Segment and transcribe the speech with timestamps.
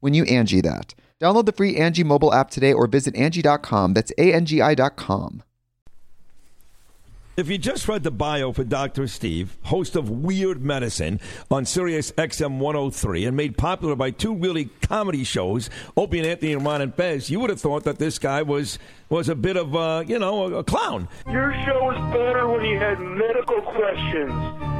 [0.00, 0.94] when you Angie that.
[1.20, 3.94] Download the free Angie mobile app today or visit Angie.com.
[3.94, 5.42] That's A-N-G-I dot com.
[7.36, 9.06] If you just read the bio for Dr.
[9.06, 14.66] Steve, host of Weird Medicine on Sirius XM 103 and made popular by two really
[14.82, 18.18] comedy shows, Opie and Anthony and Ron and Fez, you would have thought that this
[18.18, 18.78] guy was
[19.08, 21.08] was a bit of, uh, you know, a, a clown.
[21.30, 24.79] Your show was better when you had medical questions.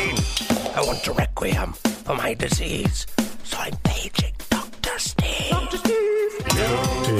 [0.73, 3.05] I want a requiem for my disease,
[3.43, 4.97] so I'm paging Dr.
[4.99, 5.49] Steve.
[5.49, 5.77] Dr.
[5.77, 5.97] Steve.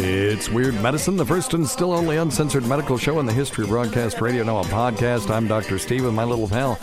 [0.03, 3.69] It's Weird Medicine, the first and still only uncensored medical show in the history of
[3.69, 4.43] broadcast radio.
[4.43, 5.29] Now a podcast.
[5.29, 5.77] I'm Dr.
[5.79, 6.79] Steve with my little pal,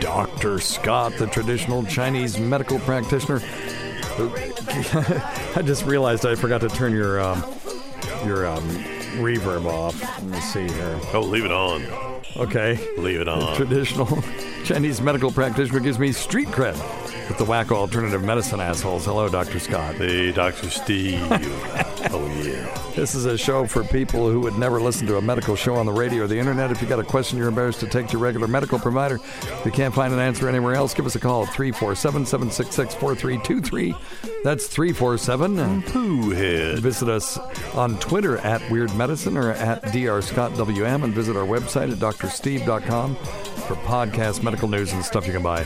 [0.00, 0.60] Dr.
[0.60, 3.40] Scott, the traditional Chinese medical practitioner.
[5.56, 7.42] I just realized I forgot to turn your um,
[8.24, 8.62] your um,
[9.18, 10.00] reverb off.
[10.00, 11.00] Let me see here.
[11.12, 11.82] Oh, leave it on.
[12.36, 12.78] Okay.
[12.98, 13.54] Leave it on.
[13.56, 14.22] Traditional
[14.64, 16.76] Chinese medical practitioner gives me street cred
[17.28, 19.04] with the wacko alternative medicine assholes.
[19.04, 19.58] Hello, Dr.
[19.58, 19.94] Scott.
[19.96, 20.70] Hey, Dr.
[20.70, 21.20] Steve.
[21.30, 22.82] oh, yeah.
[22.94, 25.86] This is a show for people who would never listen to a medical show on
[25.86, 26.70] the radio or the internet.
[26.70, 29.62] If you got a question you're embarrassed to take to your regular medical provider, if
[29.64, 33.94] you can't find an answer anywhere else, give us a call at 347 766 4323.
[34.44, 36.80] That's 347 Pooh head.
[36.80, 37.38] Visit us
[37.74, 43.16] on Twitter at Weird Medicine or at drscottwm and visit our website at drsteve.com
[43.62, 45.64] for podcast, medical news, and stuff you can buy.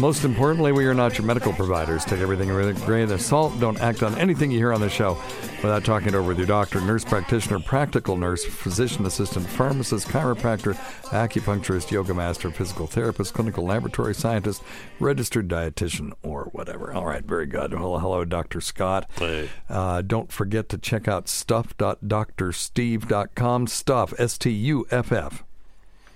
[0.00, 2.04] Most importantly, we are not your medical providers.
[2.04, 3.58] Take everything with a grain of salt.
[3.60, 5.16] Don't act on anything you hear on the show
[5.62, 10.74] without talking it over with your doctor, nurse practitioner, practical nurse, physician assistant, pharmacist, chiropractor,
[11.10, 14.62] acupuncturist, yoga master, physical therapist, clinical laboratory scientist,
[14.98, 16.92] registered dietitian, or whatever.
[16.92, 17.72] All right, very good.
[17.72, 18.60] Well, hello, Dr.
[18.60, 19.08] Scott.
[19.16, 19.48] Hey.
[19.68, 23.66] Uh, don't forget to check out stuff.drsteve.com.
[23.68, 25.44] Stuff, S T U F F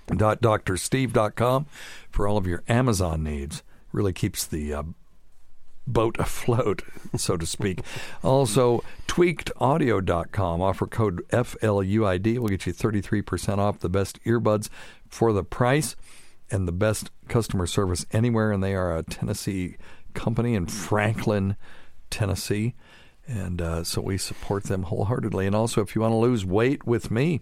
[0.07, 1.65] dot drsteve.com
[2.09, 3.63] for all of your Amazon needs.
[3.93, 4.83] Really keeps the uh,
[5.87, 6.81] boat afloat,
[7.15, 7.79] so to speak.
[8.23, 10.61] also, tweakedaudio.com.
[10.61, 14.69] Offer code FLUID will get you 33% off the best earbuds
[15.07, 15.95] for the price
[16.49, 18.51] and the best customer service anywhere.
[18.51, 19.77] And they are a Tennessee
[20.13, 21.55] company in Franklin,
[22.09, 22.75] Tennessee.
[23.25, 25.47] And uh, so we support them wholeheartedly.
[25.47, 27.41] And also, if you want to lose weight with me,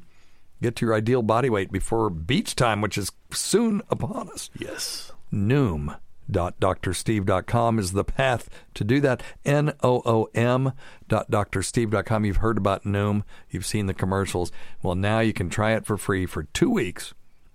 [0.61, 4.49] get to your ideal body weight before beach time, which is soon upon us.
[4.57, 5.11] Yes.
[5.33, 5.97] Noom.
[6.31, 9.21] drsteve.com is the path to do that.
[9.45, 10.73] N O O M
[11.09, 12.25] drsteve.com.
[12.25, 13.23] You've heard about Noom.
[13.49, 14.51] You've seen the commercials.
[14.81, 17.13] Well, now you can try it for free for two weeks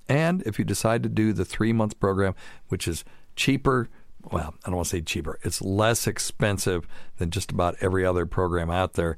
[0.08, 2.34] And if you decide to do the three month program,
[2.68, 3.88] which is cheaper,
[4.30, 6.86] well, I don't want to say cheaper, it's less expensive
[7.18, 9.16] than just about every other program out there.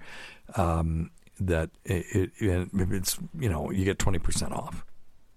[0.57, 1.11] Um,
[1.41, 4.85] that it, it, it's you know you get twenty percent off.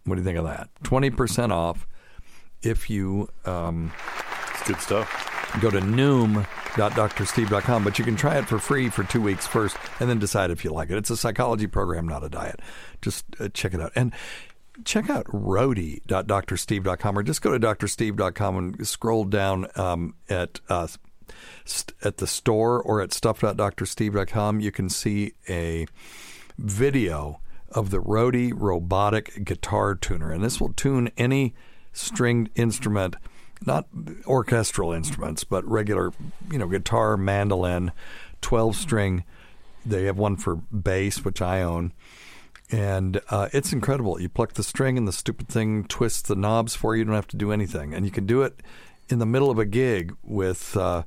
[0.06, 0.70] What do you think of that?
[0.84, 1.88] Twenty percent off
[2.63, 3.92] if you um,
[4.54, 5.28] It's good stuff.
[5.62, 10.10] go to noom.drsteve.com, but you can try it for free for two weeks first and
[10.10, 10.98] then decide if you like it.
[10.98, 12.60] It's a psychology program, not a diet.
[13.02, 13.92] Just uh, check it out.
[13.96, 14.13] And
[14.86, 20.88] check out roadie.drsteve.com or just go to drsteve.com and scroll down um, at uh,
[21.66, 24.60] st- at the store or at stuff.drsteve.com.
[24.60, 25.88] You can see a
[26.58, 27.40] video
[27.72, 31.54] of the Rode robotic guitar tuner, and this will tune any
[31.94, 33.16] stringed instrument,
[33.66, 33.88] not
[34.26, 36.12] orchestral instruments, but regular,
[36.52, 37.92] you know, guitar, mandolin,
[38.42, 39.24] twelve string.
[39.86, 41.94] They have one for bass, which I own,
[42.72, 44.22] and uh, it's incredible.
[44.22, 47.00] You pluck the string, and the stupid thing twists the knobs for you.
[47.00, 48.62] You don't have to do anything, and you can do it
[49.10, 50.78] in the middle of a gig with.
[50.78, 51.04] Uh,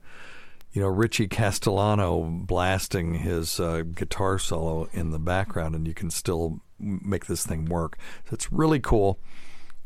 [0.72, 6.10] you know, Richie Castellano blasting his uh, guitar solo in the background, and you can
[6.10, 7.96] still make this thing work.
[8.24, 9.20] So it's really cool.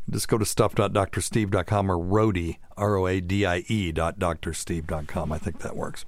[0.09, 5.31] Just go to stuff.drsteve.com or Roadie, R O A D I E dot drsteve.com.
[5.31, 6.05] I think that works.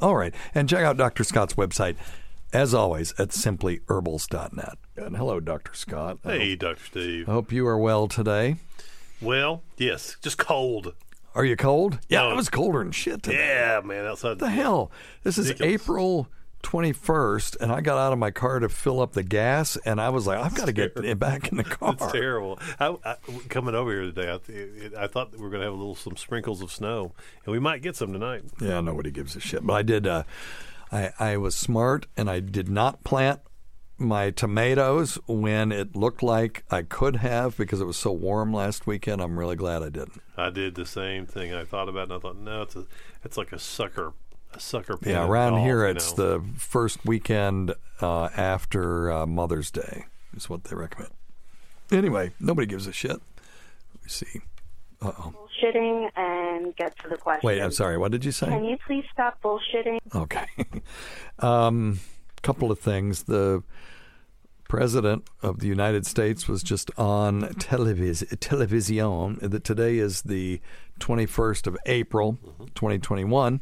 [0.00, 0.34] All right.
[0.54, 1.22] And check out Dr.
[1.24, 1.96] Scott's website,
[2.52, 4.78] as always, at simplyherbals.net.
[4.96, 5.74] And hello, Dr.
[5.74, 6.18] Scott.
[6.24, 6.84] Hey, hope- Dr.
[6.84, 7.28] Steve.
[7.28, 8.56] I hope you are well today.
[9.20, 10.94] Well, yes, just cold.
[11.34, 11.98] Are you cold?
[12.08, 12.32] Yeah, No.
[12.32, 13.38] it was colder than shit today.
[13.38, 14.30] Yeah, man, outside.
[14.30, 14.90] What the hell?
[15.22, 16.28] This is April
[16.64, 20.08] 21st, and I got out of my car to fill up the gas, and I
[20.08, 21.92] was like, I've got to get back in the car.
[21.92, 22.58] It's terrible.
[22.80, 23.16] I, I,
[23.48, 24.30] coming over here today,
[24.98, 27.12] I, I thought we were going to have a little some sprinkles of snow,
[27.44, 28.42] and we might get some tonight.
[28.60, 29.64] Yeah, nobody gives a shit.
[29.64, 30.06] But I did.
[30.06, 30.24] Uh,
[30.90, 33.40] I I was smart, and I did not plant
[33.96, 38.86] my tomatoes when it looked like I could have because it was so warm last
[38.86, 39.22] weekend.
[39.22, 40.20] I'm really glad I didn't.
[40.36, 41.54] I did the same thing.
[41.54, 42.86] I thought about it, and I thought, no, it's a,
[43.22, 44.12] it's like a sucker,
[44.54, 44.98] a sucker.
[45.02, 46.38] Yeah, around golf, here you it's know.
[46.38, 50.04] the first weekend uh, after uh, Mother's Day
[50.36, 51.12] is what they recommend.
[51.90, 53.10] Anyway, nobody gives a shit.
[53.10, 54.40] Let me see.
[55.02, 55.34] Uh oh.
[55.36, 57.46] bullshitting and get to the question.
[57.46, 57.98] Wait, I'm sorry.
[57.98, 58.46] What did you say?
[58.46, 59.98] Can you please stop bullshitting?
[60.14, 60.46] Okay.
[61.40, 62.00] um,
[62.42, 63.24] couple of things.
[63.24, 63.62] The
[64.68, 69.38] president of the United States was just on televis- television.
[69.40, 70.60] That today is the
[71.00, 72.38] 21st of April,
[72.74, 73.60] 2021.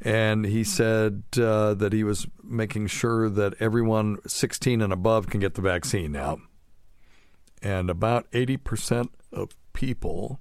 [0.00, 5.40] And he said uh, that he was making sure that everyone 16 and above can
[5.40, 6.38] get the vaccine now.
[7.62, 10.40] And about 80% of people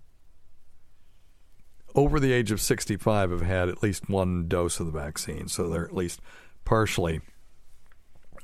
[1.95, 5.68] over the age of 65 have had at least one dose of the vaccine, so
[5.68, 6.21] they're at least
[6.63, 7.21] partially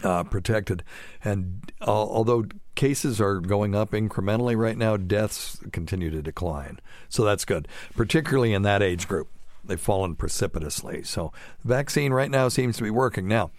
[0.04, 0.84] uh, protected.
[1.24, 2.46] And al- although
[2.76, 6.80] cases are going up incrementally right now, deaths continue to decline.
[7.10, 9.30] So that's good, particularly in that age group.
[9.66, 11.04] They've fallen precipitously.
[11.04, 11.32] So
[11.62, 13.28] the vaccine right now seems to be working.
[13.28, 13.52] Now,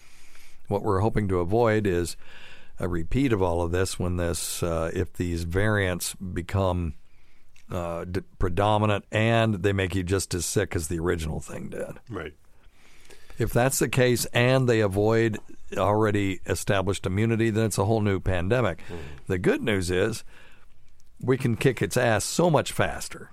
[0.68, 2.16] what we're hoping to avoid is
[2.78, 6.94] a repeat of all of this when this, uh, if these variants become
[7.70, 12.00] uh, d- predominant and they make you just as sick as the original thing did.
[12.10, 12.34] right.
[13.36, 15.38] If that's the case and they avoid
[15.76, 18.80] already established immunity, then it's a whole new pandemic.
[19.26, 20.22] The good news is
[21.20, 23.32] we can kick its ass so much faster.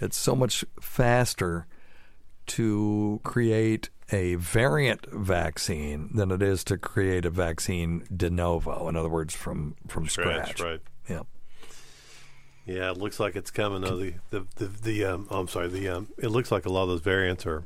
[0.00, 1.66] It's so much faster
[2.48, 8.88] to create a variant vaccine than it is to create a vaccine de novo.
[8.88, 10.60] In other words, from from Scratch, scratch.
[10.60, 10.80] right.
[11.08, 11.22] Yeah.
[12.66, 13.82] Yeah, it looks like it's coming.
[13.82, 15.68] Though the the the, the um, oh, I'm sorry.
[15.68, 17.64] The um, it looks like a lot of those variants are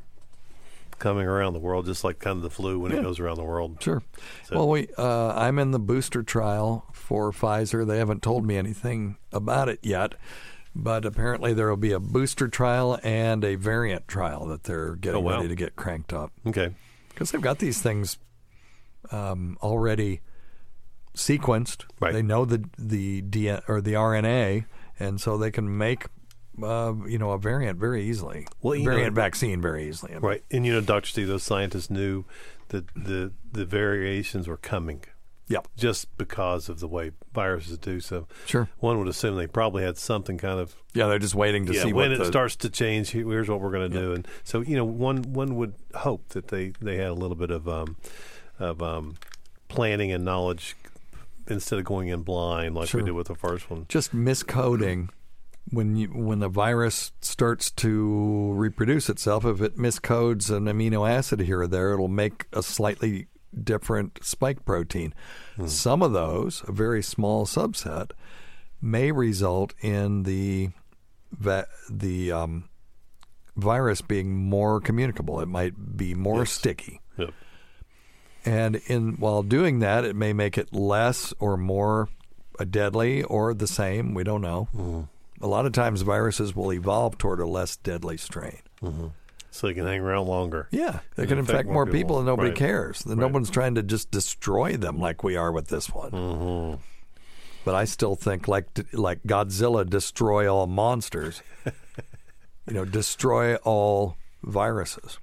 [0.98, 3.44] coming around the world, just like kind of the flu when it goes around the
[3.44, 3.82] world.
[3.82, 4.02] Sure.
[4.48, 7.86] So- well, we uh, I'm in the booster trial for Pfizer.
[7.86, 10.14] They haven't told me anything about it yet,
[10.74, 15.18] but apparently there will be a booster trial and a variant trial that they're getting
[15.18, 15.36] Oh, wow.
[15.36, 16.74] ready to get cranked up Okay.
[17.10, 18.18] because they've got these things
[19.10, 20.20] um, already
[21.14, 21.84] sequenced.
[22.00, 22.12] Right.
[22.12, 24.64] They know the the DNA or the RNA,
[24.98, 26.06] and so they can make.
[26.62, 28.46] Uh, you know, a variant very easily.
[28.62, 30.12] Well, you know- variant vaccine very easily.
[30.12, 30.22] I mean.
[30.22, 32.24] Right, and you know, Doctor Steve, those scientists knew
[32.68, 35.02] that the the variations were coming
[35.48, 35.68] Yep.
[35.76, 38.00] just because of the way viruses do.
[38.00, 38.68] So, Sure.
[38.78, 41.82] one would assume they probably had something kind of Yeah, they're just waiting to yeah.
[41.82, 44.12] see When what it the, starts to change, here's what we're going to do.
[44.14, 47.50] And so, you know, one one would hope that they they had a little bit
[47.50, 47.96] of um
[48.58, 49.16] of um
[49.68, 50.76] planning and knowledge
[51.48, 53.00] instead of going in blind like Sure.
[53.02, 53.84] we did with the first one.
[53.88, 55.08] just miscoding
[55.70, 61.40] when you when the virus starts to reproduce itself if it miscodes an amino acid
[61.40, 63.26] here or there it'll make a slightly
[63.62, 65.14] different spike protein
[65.66, 68.10] some of those a very small subset
[68.82, 70.70] may result in the
[71.32, 72.68] va- the um,
[73.56, 75.40] virus being more communicable.
[75.40, 76.50] It might be more Yes.
[76.50, 77.00] sticky.
[77.16, 77.30] Yep.
[78.44, 82.08] And in while doing that, it may make it less or more
[82.58, 84.12] uh, deadly or the same.
[84.12, 84.68] We don't know.
[84.76, 85.44] Mm-hmm.
[85.44, 88.58] A lot of times, viruses will evolve toward a less deadly strain.
[89.54, 90.66] So they can hang around longer.
[90.72, 92.18] Yeah, they can infect infect more more people, people.
[92.18, 92.58] and nobody Right.
[92.58, 93.04] cares.
[93.04, 96.10] Then No one's trying to just destroy them like we are with this one.
[96.10, 96.74] Mm-hmm.
[97.64, 101.40] But I still think like like Godzilla, destroy all monsters.
[102.66, 105.18] you know, destroy all viruses.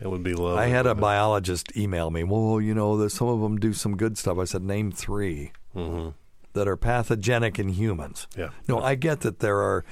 [0.00, 0.62] It would be lovely.
[0.62, 2.22] I had a biologist email me.
[2.22, 4.38] Well, you know, there's some of them do some good stuff.
[4.38, 8.28] I said, name 3 that are pathogenic in humans.
[8.36, 8.50] Yeah.
[8.68, 9.84] No, I get that there are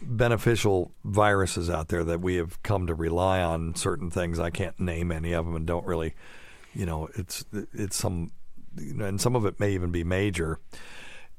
[0.00, 4.38] beneficial viruses out there that we have come to rely on certain things.
[4.38, 6.14] I can't name any of them and don't really,
[6.74, 8.32] you know, it's it's some,
[8.76, 10.60] you know, and some of it may even be major,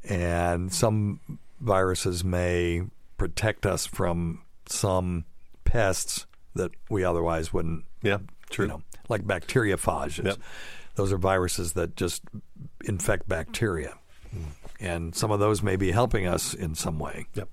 [0.03, 1.19] and some
[1.59, 2.83] viruses may
[3.17, 5.25] protect us from some
[5.63, 6.25] pests
[6.55, 7.85] that we otherwise wouldn't.
[8.01, 8.65] Yeah, true.
[8.65, 10.25] You know, like bacteriophages.
[10.25, 10.37] Yep.
[10.95, 12.23] Those are viruses that just
[12.83, 13.93] infect bacteria.
[14.31, 14.43] Hmm.
[14.81, 17.27] And some of those may be helping us in some way.
[17.35, 17.49] Yep.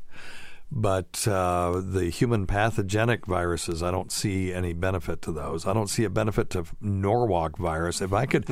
[0.71, 5.65] But uh, the human pathogenic viruses, I don't see any benefit to those.
[5.65, 8.01] I don't see a benefit to Norwalk virus.
[8.03, 8.47] If I could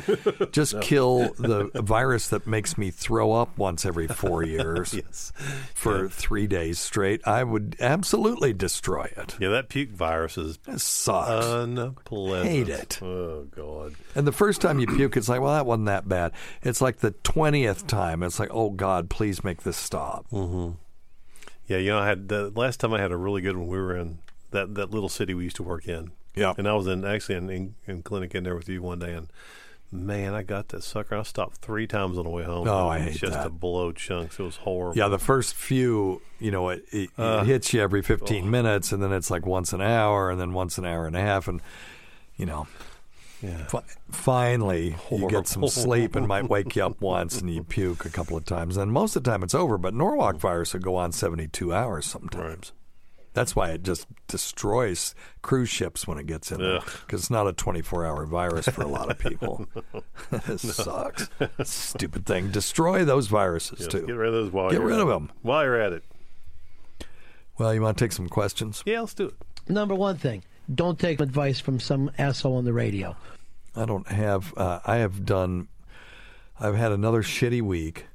[0.52, 5.32] just kill the virus that makes me throw up once every four years Yes.
[5.74, 9.36] for three days straight, I would absolutely destroy it.
[9.40, 11.44] Yeah, that puke virus is It sucks.
[11.46, 12.48] unpleasant.
[12.48, 13.02] Hate it.
[13.02, 13.96] Oh God.
[14.14, 16.30] And the first time you puke, it's like, well, that wasn't that bad.
[16.62, 20.26] It's like the twentieth time, it's like, oh God, please make this stop.
[21.66, 23.68] Yeah, you know, I had the last time I had a really good one.
[23.68, 24.18] We were in
[24.50, 26.12] that that little city we used to work in.
[26.36, 26.52] Yeah.
[26.58, 29.12] and I was in actually in, in, in clinic in there with you one day,
[29.12, 29.28] and
[29.92, 31.14] man, I got that sucker.
[31.14, 32.66] I stopped three times on the way home.
[32.68, 33.44] Oh, I hate just that.
[33.44, 34.38] to blow chunks.
[34.38, 34.98] It was horrible.
[34.98, 38.90] Yeah, the first few, you know, it, it, it uh, hits you every 15 minutes,
[38.90, 41.46] and then it's like once an hour, and then once an hour and a half,
[41.46, 41.62] and
[42.36, 42.66] you know,
[43.44, 43.66] yeah.
[43.66, 48.04] fi- finally you get some sleep and might wake you up once, and you puke
[48.04, 48.76] a couple of times.
[48.76, 49.78] And most of the time it's over.
[49.78, 50.40] But Norwalk mm.
[50.40, 52.72] virus will go on 72 hours sometimes.
[53.34, 57.48] That's why it just destroys cruise ships when it gets in there because it's not
[57.48, 59.66] a 24 hour virus for a lot of people.
[60.32, 61.28] it sucks.
[61.64, 62.52] Stupid thing.
[62.52, 64.06] Destroy those viruses Yes, too.
[64.06, 66.04] Get rid of those while Get you're rid at of them while you're at it.
[67.58, 68.82] Well, you want to take some questions?
[68.86, 69.34] Yeah, let's do it.
[69.68, 73.16] Number one thing, don't take advice from some asshole on the radio.
[73.76, 74.52] I don't have.
[74.56, 75.68] Uh, I have done.
[76.60, 78.06] I've had another shitty week,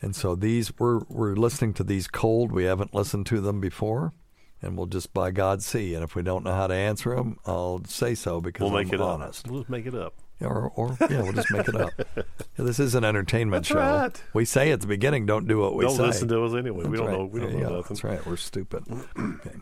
[0.00, 2.52] and so these we're we're listening to these cold.
[2.52, 4.12] We haven't listened to them before,
[4.60, 5.94] and we'll just by God see.
[5.94, 8.88] And if we don't know how to answer them, I'll say so because We'll make
[8.92, 9.46] I'm it honest.
[9.46, 9.50] up.
[9.50, 10.14] We'll just make it up.
[10.40, 11.92] Or, or yeah, we'll just make it up.
[12.58, 13.76] Yeah, this is an entertainment That's show.
[13.76, 14.22] right.
[14.34, 16.02] We say at the beginning, don't do what we Don't say.
[16.02, 16.84] listen to us anyway.
[16.84, 17.18] we don't right.
[17.18, 17.24] know.
[17.26, 17.76] We don't There you know go.
[17.76, 17.94] nothing.
[17.94, 18.26] That's right.
[18.26, 18.84] We're stupid.
[19.18, 19.56] Okay.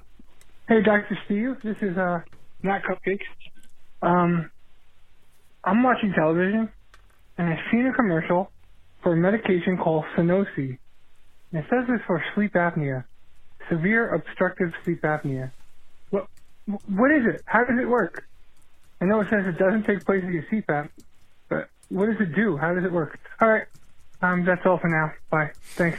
[0.69, 1.19] Hey, Dr.
[1.27, 1.57] Steve.
[1.63, 2.23] This is uh,
[2.63, 3.21] Matt Cupcakes.
[4.03, 4.51] Um,
[5.65, 6.71] I'm watching television,
[7.39, 8.51] and I've seen a commercial
[9.03, 10.79] for a medication called Sunosi.
[11.53, 13.05] And it says it's for sleep apnea,
[13.69, 15.51] severe obstructive sleep apnea.
[16.11, 16.29] What,
[16.87, 17.43] what is it?
[17.45, 18.27] How does it work?
[19.01, 20.91] I know it says it doesn't take place in your CPAP,
[21.49, 22.57] but what does it do?
[22.57, 23.19] How does it work?
[23.41, 23.65] All right.
[24.23, 25.13] Um, that's all for now.
[25.31, 25.53] Bye.
[25.63, 25.99] Thanks.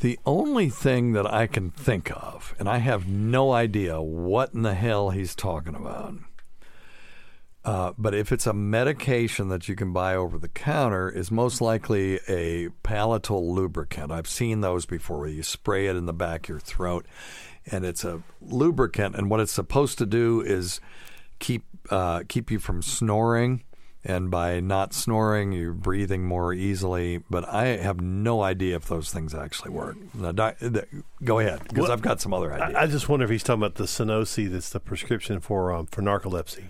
[0.00, 4.62] The only thing that I can think of, and I have no idea what in
[4.62, 6.14] the hell he's talking about,
[7.68, 11.60] uh, but if it's a medication that you can buy over the counter, is most
[11.60, 14.10] likely a palatal lubricant.
[14.10, 17.04] I've seen those before where you spray it in the back of your throat,
[17.70, 19.16] and it's a lubricant.
[19.16, 20.80] And what it's supposed to do is
[21.40, 23.64] keep uh, keep you from snoring.
[24.02, 27.22] And by not snoring, you're breathing more easily.
[27.28, 29.96] But I have no idea if those things actually work.
[30.14, 30.56] Now, doc,
[31.22, 32.74] go ahead, because Well, I've got some other ideas.
[32.74, 35.84] I, I just wonder if he's talking about the Sunosi that's the prescription for um,
[35.86, 36.64] for narcolepsy.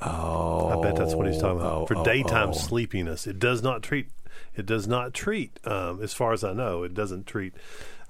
[0.00, 2.52] Oh, I bet that's what he's talking about oh, for oh, daytime oh.
[2.52, 3.26] sleepiness.
[3.26, 4.08] It does not treat.
[4.54, 5.58] It does not treat.
[5.64, 7.54] Um, as far as I know, it doesn't treat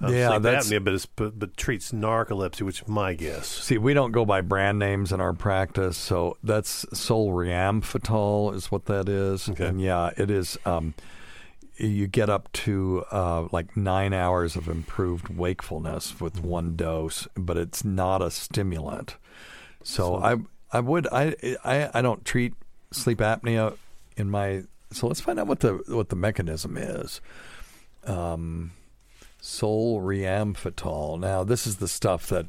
[0.01, 3.47] uh, Yeah, sleep that's- apnea, but, it's, but but treats narcolepsy, which is my guess.
[3.47, 8.85] See, we don't go by brand names in our practice, so that's solriamfetol is what
[8.85, 9.49] that is.
[9.49, 9.67] Okay.
[9.67, 10.57] And yeah, it is.
[10.65, 10.93] Um,
[11.77, 17.55] you get up to uh, like nine hours of improved wakefulness with one dose, but
[17.55, 19.17] it's not a stimulant.
[19.83, 20.37] So, I
[20.71, 22.53] I would I, I I don't treat
[22.91, 23.77] sleep apnea
[24.15, 24.63] in my.
[24.91, 27.21] So let's find out what the what the mechanism is.
[28.05, 28.71] Um,
[29.41, 31.19] solriamfetol.
[31.19, 32.47] Now, this is the stuff that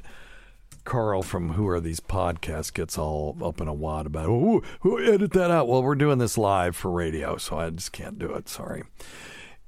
[0.85, 4.29] Carl from Who Are These Podcasts gets all up in a wad about.
[4.29, 5.69] Oh, who edit that out?
[5.69, 8.49] Well, we're doing this live for radio, so I just can't do it.
[8.49, 8.85] Sorry.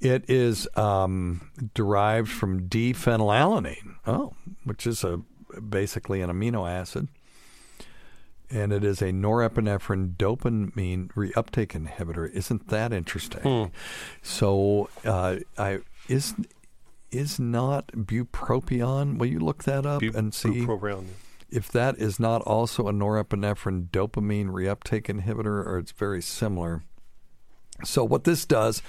[0.01, 3.97] It is um, derived from D-phenylalanine.
[4.07, 4.33] Oh,
[4.65, 5.21] which is a
[5.69, 7.09] basically an amino acid,
[8.51, 12.31] and it is a norepinephrine dopamine reuptake inhibitor.
[12.33, 13.71] Isn't that interesting?
[14.23, 16.35] So, uh, I is
[17.11, 19.19] is not bupropion.
[19.19, 21.07] Will you look that up Bu- and see bupropion.
[21.51, 26.83] if that is not also a norepinephrine dopamine reuptake inhibitor, or it's very similar?
[27.85, 28.83] So, what this does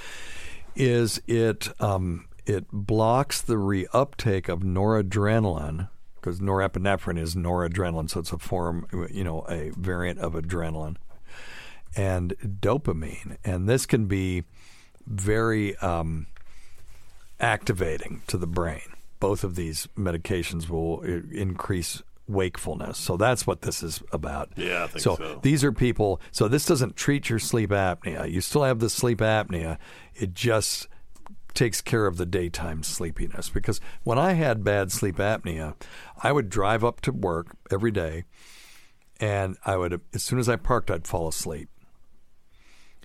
[0.76, 5.90] is it um, it blocks the reuptake of noradrenaline
[6.22, 10.98] because norepinephrine is noradrenaline, so it's a form, you know, a variant of adrenaline,
[11.96, 14.44] and dopamine, and this can be
[15.08, 16.28] very um,
[17.40, 18.82] activating to the brain.
[19.20, 22.98] Both of these medications will increase wakefulness.
[22.98, 24.52] So that's what this is about.
[24.56, 25.16] Yeah, so.
[25.16, 25.40] so.
[25.44, 26.22] These are people.
[26.32, 28.32] So this doesn't treat your sleep apnea.
[28.32, 29.78] You still have the sleep apnea.
[30.16, 30.88] It just
[31.54, 33.50] takes care of the daytime sleepiness.
[33.50, 35.76] Because when I had bad sleep apnea,
[36.22, 38.26] I would drive up to work every day,
[39.20, 41.70] and I would as soon as I parked, I'd fall asleep,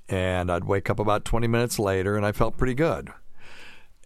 [0.09, 3.11] and I'd wake up about twenty minutes later, and I felt pretty good.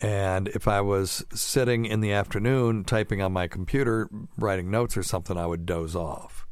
[0.03, 5.03] And if I was sitting in the afternoon typing on my computer, writing notes or
[5.03, 6.47] something, I would doze off.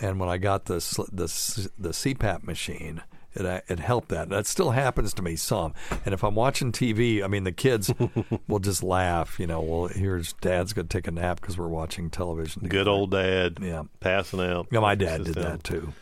[0.00, 0.80] And when I got the
[1.12, 3.02] the the CPAP machine,
[3.34, 4.28] it it helped that.
[4.28, 5.74] That still happens to me some.
[6.04, 7.92] And if I'm watching TV, I mean the kids
[8.48, 9.38] will just laugh.
[9.38, 12.68] You know, well here's Dad's going to take a nap because we're watching television.
[12.68, 13.58] Good old dad.
[13.60, 13.84] Yeah.
[14.00, 14.68] Passing out.
[14.70, 15.44] Yeah, my dad did down.
[15.44, 15.92] that too.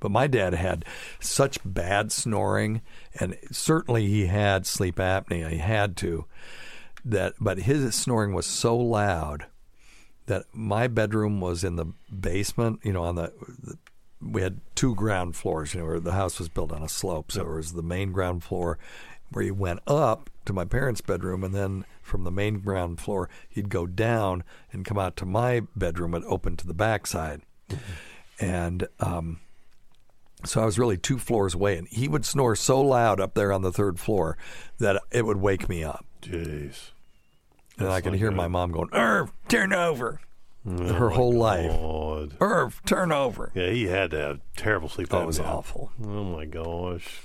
[0.00, 0.84] But my dad had
[1.20, 2.82] such bad snoring,
[3.18, 5.50] and certainly he had sleep apnea.
[5.50, 6.26] He had to.
[7.04, 9.46] That, but his snoring was so loud
[10.26, 12.80] that my bedroom was in the basement.
[12.82, 13.78] You know, on the, the
[14.20, 15.74] we had two ground floors.
[15.74, 18.12] You know, where the house was built on a slope, so it was the main
[18.12, 18.78] ground floor
[19.30, 23.28] where you went up to my parents' bedroom, and then from the main ground floor
[23.52, 27.42] you'd go down and come out to my bedroom and opened to the backside.
[28.38, 29.40] And um,
[30.44, 33.52] so I was really two floors away, and he would snore so loud up there
[33.52, 34.36] on the third floor
[34.78, 36.04] that it would wake me up.
[36.22, 36.90] Jeez.
[37.78, 38.36] And I could not hear good.
[38.36, 40.20] my mom going, Irv, turn over.
[40.68, 41.70] Oh Her whole life.
[41.70, 42.36] God.
[42.40, 43.52] Irv, turn over.
[43.54, 45.92] Yeah, he had to have terrible sleep That was awful.
[46.02, 47.20] Oh my gosh.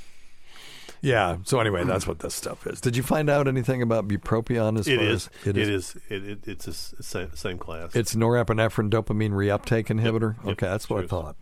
[1.02, 1.38] Yeah.
[1.46, 2.80] So anyway, that's what this stuff is.
[2.80, 4.78] Did you find out anything about bupropion?
[4.80, 5.30] As It far is.
[5.42, 5.96] as It is.
[6.10, 6.74] It, it, it's the
[7.04, 7.96] same, same class.
[7.96, 10.36] It's norepinephrine dopamine reuptake inhibitor.
[10.44, 10.52] Yep.
[10.54, 11.36] Okay, that's what I thought.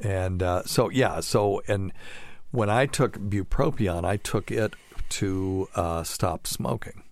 [0.00, 1.92] And uh, so yeah, so and
[2.52, 4.74] when I took bupropion, I took it
[5.08, 7.02] to uh, stop smoking.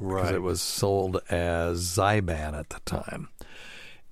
[0.00, 0.34] Because right.
[0.34, 3.28] it was sold as Zyban at the time.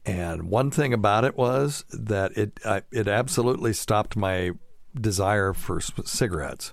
[0.04, 4.52] And one thing about it was that it I, it absolutely stopped my
[4.98, 6.72] desire for cigarettes.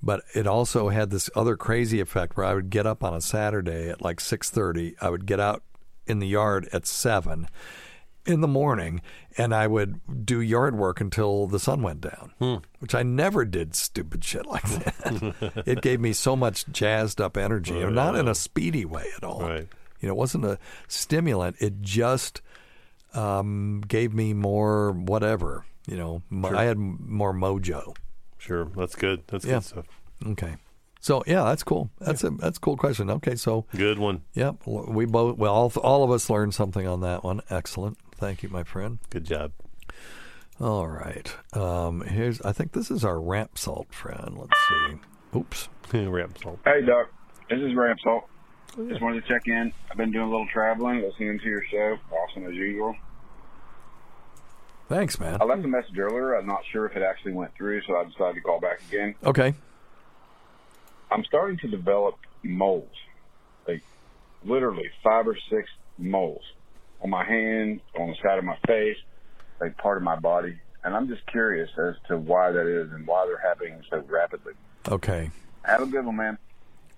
[0.00, 3.20] But it also had this other crazy effect where I would get up on a
[3.20, 5.62] Saturday at like 6:30, I would get out
[6.06, 7.48] in the yard at 7
[8.28, 9.00] in the morning
[9.36, 13.74] and I would do yard work until the sun went down, which I never did
[13.74, 15.62] stupid shit like that.
[15.66, 19.24] it gave me so much jazzed up energy, and not in a speedy way at
[19.24, 19.40] all.
[19.40, 19.66] Right.
[20.00, 21.56] You know, it wasn't a stimulant.
[21.58, 22.42] It just
[23.14, 25.64] um, gave me more whatever.
[25.86, 27.96] You know, mo- I had more mojo.
[28.36, 28.66] Sure.
[28.76, 29.22] That's good.
[29.28, 29.54] That's Yeah.
[29.54, 29.86] good stuff.
[30.26, 30.56] Okay.
[31.00, 31.90] So yeah, that's cool.
[32.00, 33.08] That's a that's a cool question.
[33.08, 34.22] Okay, so Good one.
[34.34, 37.40] yep, we both well all, all of us learned something on that one.
[37.50, 37.98] Excellent.
[38.18, 38.98] Thank you, my friend.
[39.10, 39.52] Good job.
[40.60, 41.32] All right.
[41.52, 44.36] Um, here's I think this is our ramp salt friend.
[44.36, 45.38] Let's see.
[45.38, 45.68] Oops.
[45.92, 46.58] Ramp salt.
[46.64, 47.10] Hey, Doc.
[47.48, 48.28] This is Ramp Salt.
[48.88, 49.72] Just wanted to check in.
[49.90, 51.96] I've been doing a little traveling, listening to your show.
[52.12, 52.94] Awesome as usual.
[54.88, 55.38] Thanks, man.
[55.40, 56.34] I left a message earlier.
[56.34, 59.14] I'm not sure if it actually went through, so I decided to call back again.
[59.24, 59.54] Okay.
[61.10, 62.92] I'm starting to develop moles,
[63.66, 63.82] like
[64.44, 66.42] literally five or six moles
[67.02, 68.96] on my hand, on the side of my face,
[69.60, 70.58] like part of my body.
[70.84, 74.52] And I'm just curious as to why that is and why they're happening so rapidly.
[74.88, 75.30] Okay.
[75.64, 76.38] Have a good one, man.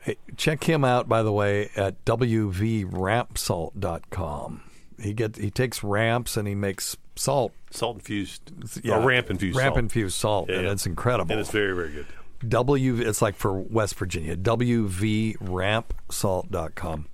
[0.01, 4.63] Hey, check him out, by the way, at wvrampsalt.com.
[5.01, 8.53] He get he takes ramps and he makes salt, Salt infused.
[8.83, 8.99] Yeah.
[9.03, 9.79] Or ramp infused ramp salt.
[9.79, 10.73] infused salt, Yeah, and yeah.
[10.73, 11.33] it's incredible.
[11.33, 12.07] And it's very, very good.
[12.49, 12.97] W.
[12.97, 14.35] It's like for West Virginia.
[14.37, 17.07] wvrampsalt.com.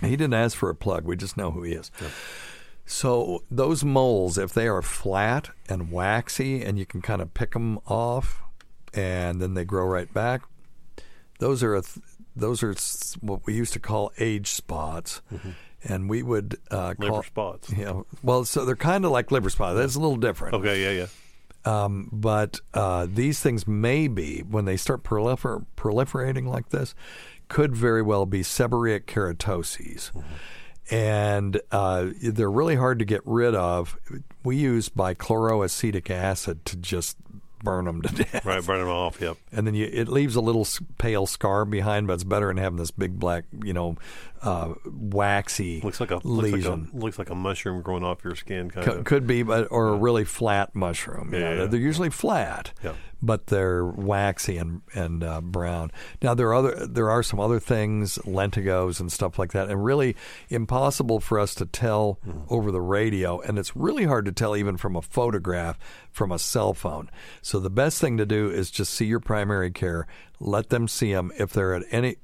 [0.00, 1.04] He didn't ask for a plug.
[1.04, 1.90] We just know who he is.
[2.86, 7.52] So those moles, if they are flat and waxy, and you can kind of pick
[7.52, 8.42] them off,
[8.92, 10.42] and then they grow right back.
[11.38, 12.04] Those are a th-
[12.36, 12.74] those are
[13.20, 15.22] what we used to call age spots,
[15.84, 17.72] and we would uh, Liver call spots.
[17.76, 19.76] Yeah, well, so they're kind of like liver spots.
[19.78, 20.54] That's a little different.
[20.54, 21.06] Okay, yeah, yeah.
[21.64, 26.94] Um, but uh, these things may be, when they start prolifer- proliferating like this,
[27.50, 30.10] could very well be seborrheic keratoses.
[30.90, 33.98] And uh, they're really hard to get rid of.
[34.42, 37.18] We use bichloroacetic acid to just
[37.62, 38.46] burn them to death.
[38.46, 39.20] Right, burn them off.
[39.20, 39.36] Yep.
[39.52, 40.66] And then you, it leaves a little
[40.98, 43.96] pale scar behind, but it's better than having this big black, you know,
[44.42, 46.84] uh, waxy Looks like a looks lesion.
[46.84, 49.04] like a, looks like a mushroom growing off your skin, kind Could, of.
[49.04, 51.30] could be, but or a really flat mushroom.
[51.30, 51.38] know.
[51.38, 51.64] Yeah, yeah.
[51.66, 52.94] They're usually flat, Yeah.
[53.20, 55.90] but they're waxy and and uh, brown.
[56.22, 59.84] Now there are other there are some other things, lentigos and stuff like that, and
[59.84, 60.16] really
[60.48, 62.52] impossible for us to tell Mm-hmm.
[62.52, 65.78] over the radio, and it's really hard to tell even from a photograph
[66.10, 67.10] from a cell phone.
[67.42, 70.06] So the best thing to do is just see your primary care,
[70.38, 71.30] let them see them.
[71.38, 72.16] If they're at any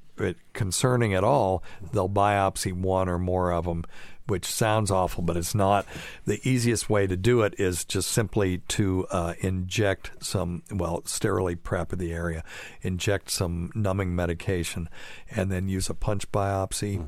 [0.52, 3.84] concerning at all, they'll biopsy one or more of them,
[4.26, 5.86] which sounds awful, but it's not.
[6.24, 11.54] The easiest way to do it is just simply to uh, inject some, well, sterilely
[11.54, 12.42] prep the area,
[12.82, 14.88] inject some numbing medication,
[15.30, 17.06] and then use a punch biopsy.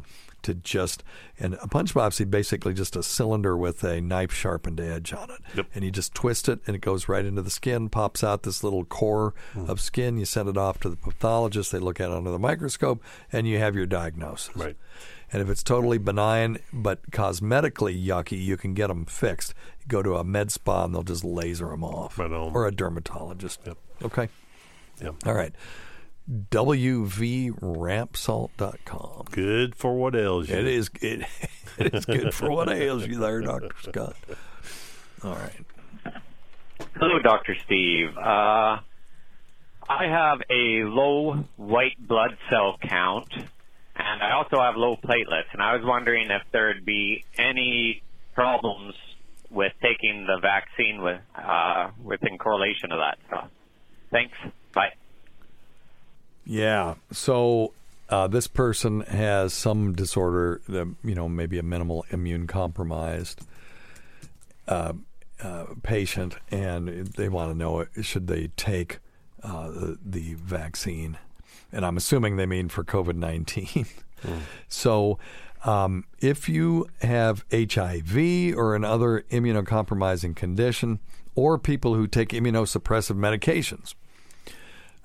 [0.49, 1.05] To just
[1.39, 5.67] and a punch biopsy basically just a cylinder with a knife sharpened edge on it,
[5.75, 8.65] and you just twist it and it goes right into the skin, pops out this
[8.65, 9.69] little core hmm.
[9.69, 10.17] of skin.
[10.17, 11.71] You send it off to the pathologist.
[11.71, 14.57] They look at it under the microscope, and you have your diagnosis.
[14.57, 14.77] Right.
[15.31, 19.53] And if it's totally benign but cosmetically yucky, you can get them fixed.
[19.81, 22.73] You go to a med spa and they'll just laser them off, Right or a
[22.73, 23.61] dermatologist.
[23.67, 23.77] Yep.
[24.03, 24.29] Okay.
[25.03, 25.15] Yep.
[25.27, 25.55] All right.
[26.29, 29.25] WVRampsalt.com.
[29.31, 30.57] Good for what ails you.
[30.57, 31.27] It is it,
[31.79, 34.17] it is good for what ails you there, Doctor Scott.
[35.25, 35.65] All right.
[36.97, 37.57] Hello, Dr.
[37.65, 38.17] Steve.
[38.17, 38.79] Uh,
[39.89, 43.33] I have a low white blood cell count,
[43.97, 48.03] and I also have low platelets, and I was wondering if there'd be any
[48.35, 48.95] problems
[49.51, 53.19] with taking the vaccine with uh, within correlation to that.
[53.31, 53.49] So,
[54.11, 54.37] thanks.
[54.75, 54.93] Bye.
[56.49, 56.95] Yeah.
[57.13, 57.75] So
[58.09, 63.43] uh, this person has some disorder, that, you know, maybe a minimal immune compromised
[64.67, 64.95] uh,
[65.43, 68.99] uh, patient, and they want to know should they take
[69.43, 71.19] uh, the, the vaccine.
[71.71, 73.87] And I'm assuming they mean for COVID 19.
[74.67, 75.17] So
[75.65, 80.99] um, if you have HIV or another immunocompromising condition,
[81.37, 83.95] or people who take immunosuppressive medications,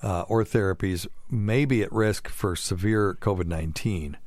[0.03, 4.17] uh, or therapies may be at risk for severe COVID 19.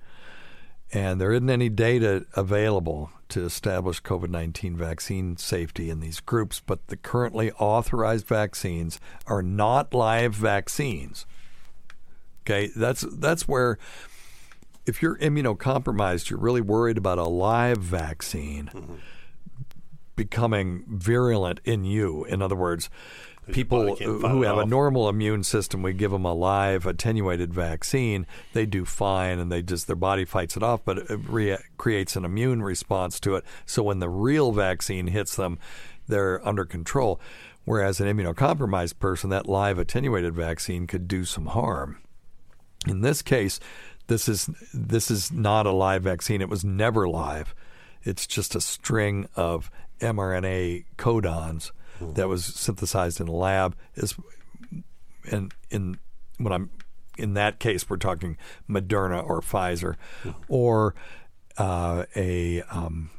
[0.93, 6.61] And there isn't any data available to establish COVID 19 vaccine safety in these groups,
[6.65, 11.27] but the currently authorized vaccines are not live vaccines.
[12.43, 13.79] Okay, that's, that's where
[14.87, 18.71] if you're immunocompromised, you're really worried about a live vaccine
[20.15, 22.25] becoming virulent in you.
[22.25, 22.89] In other words,
[23.53, 26.87] people body can't fight who have a normal immune system, we give them a live
[26.87, 31.21] attenuated vaccine, they do fine and they just their body fights it off, but it
[31.29, 33.45] rea- creates an immune response to it.
[33.65, 35.59] So when the real vaccine hits them,
[36.09, 37.21] they're under control.
[37.65, 41.99] Whereas an immunocompromised person, that live attenuated vaccine could do some harm.
[42.87, 43.59] In this case,
[44.07, 46.41] this is this is not a live vaccine.
[46.41, 47.57] It was never live.
[48.05, 49.69] It's just a string of
[50.01, 53.77] mRNA codons that was synthesized in a lab.
[53.95, 54.15] Is
[55.31, 55.99] and in
[56.39, 56.71] when I'm
[57.19, 58.37] in that case, we're talking
[58.69, 59.97] Moderna or Pfizer,
[60.49, 60.95] or
[61.57, 63.11] uh, a um,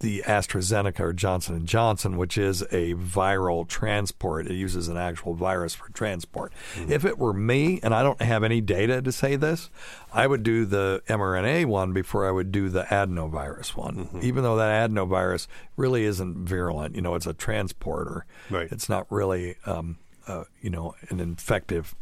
[0.00, 4.46] the AstraZeneca or Johnson and Johnson, which is a viral transport.
[4.46, 6.52] It uses an actual virus for transport.
[6.88, 9.70] If it were me, and I don't have any data to say this,
[10.12, 14.56] I would do the mRNA one before I would do the adenovirus one, even though
[14.56, 16.96] that adenovirus really isn't virulent.
[16.96, 18.24] You know, it's a transporter.
[18.48, 18.72] Right.
[18.72, 21.94] It's not really, um, uh, you know, an infective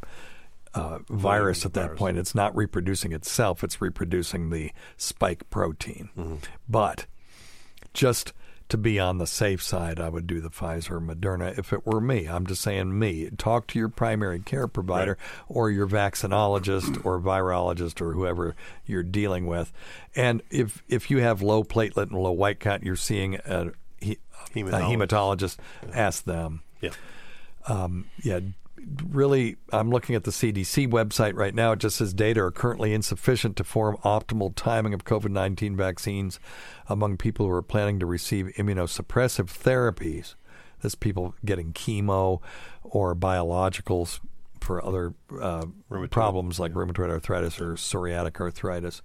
[0.74, 1.98] uh, virus at that virus.
[1.98, 2.18] point.
[2.18, 3.64] It's not reproducing itself.
[3.64, 6.40] It's reproducing the spike protein.
[6.68, 7.06] But
[7.94, 8.32] just
[8.68, 11.86] to be on the safe side, I would do the Pfizer or Moderna if it
[11.86, 12.26] were me.
[12.26, 13.30] I'm just saying me.
[13.38, 15.16] Talk to your primary care provider
[15.48, 19.72] or your vaccinologist or virologist or whoever you're dealing with.
[20.14, 24.18] And if if you have low platelet and low white count, you're seeing a, he-
[24.54, 25.06] a Hematologist.
[25.06, 25.56] hematologist.
[25.94, 26.60] Ask them.
[26.82, 26.90] Yeah.
[27.66, 28.40] Um, yeah,
[29.08, 31.72] really, I'm looking at the CDC website right now.
[31.72, 36.40] It just says data are currently insufficient to form optimal timing of COVID 19 vaccines
[36.88, 40.34] among people who are planning to receive immunosuppressive therapies.
[40.80, 42.40] That's people getting chemo
[42.82, 44.20] or biologicals
[44.60, 45.66] for other uh,
[46.10, 49.02] problems like rheumatoid arthritis or psoriatic arthritis.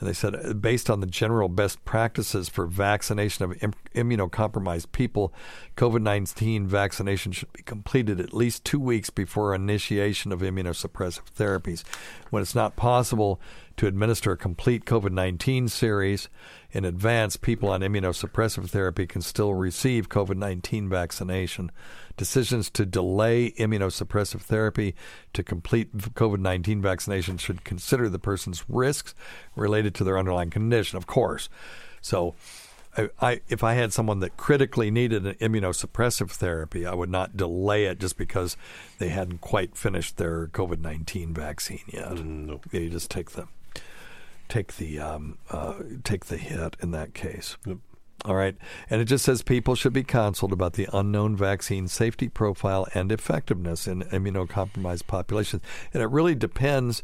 [0.00, 4.92] And they said, uh, based on the general best practices for vaccination of Im- immunocompromised
[4.92, 5.32] people,
[5.76, 11.84] COVID 19 vaccination should be completed at least two weeks before initiation of immunosuppressive therapies.
[12.30, 13.40] When it's not possible
[13.76, 16.28] to administer a complete COVID 19 series
[16.72, 21.70] in advance, people on immunosuppressive therapy can still receive COVID 19 vaccination.
[22.16, 24.94] Decisions to delay immunosuppressive therapy
[25.32, 29.14] to complete COVID 19 vaccination should consider the person's risks
[29.56, 31.48] related to their underlying condition, of course.
[32.00, 32.34] So,
[32.96, 37.36] I, I, if I had someone that critically needed an immunosuppressive therapy, I would not
[37.36, 38.56] delay it just because
[38.98, 42.24] they hadn't quite finished their COVID 19 vaccine yet.
[42.24, 42.60] no.
[42.70, 43.48] Yeah, you just take the
[44.48, 45.74] take the um, uh,
[46.04, 47.56] take the hit in that case.
[48.26, 48.56] All right,
[48.88, 53.12] and it just says people should be counseled about the unknown vaccine safety profile and
[53.12, 57.02] effectiveness in immunocompromised populations, and it really depends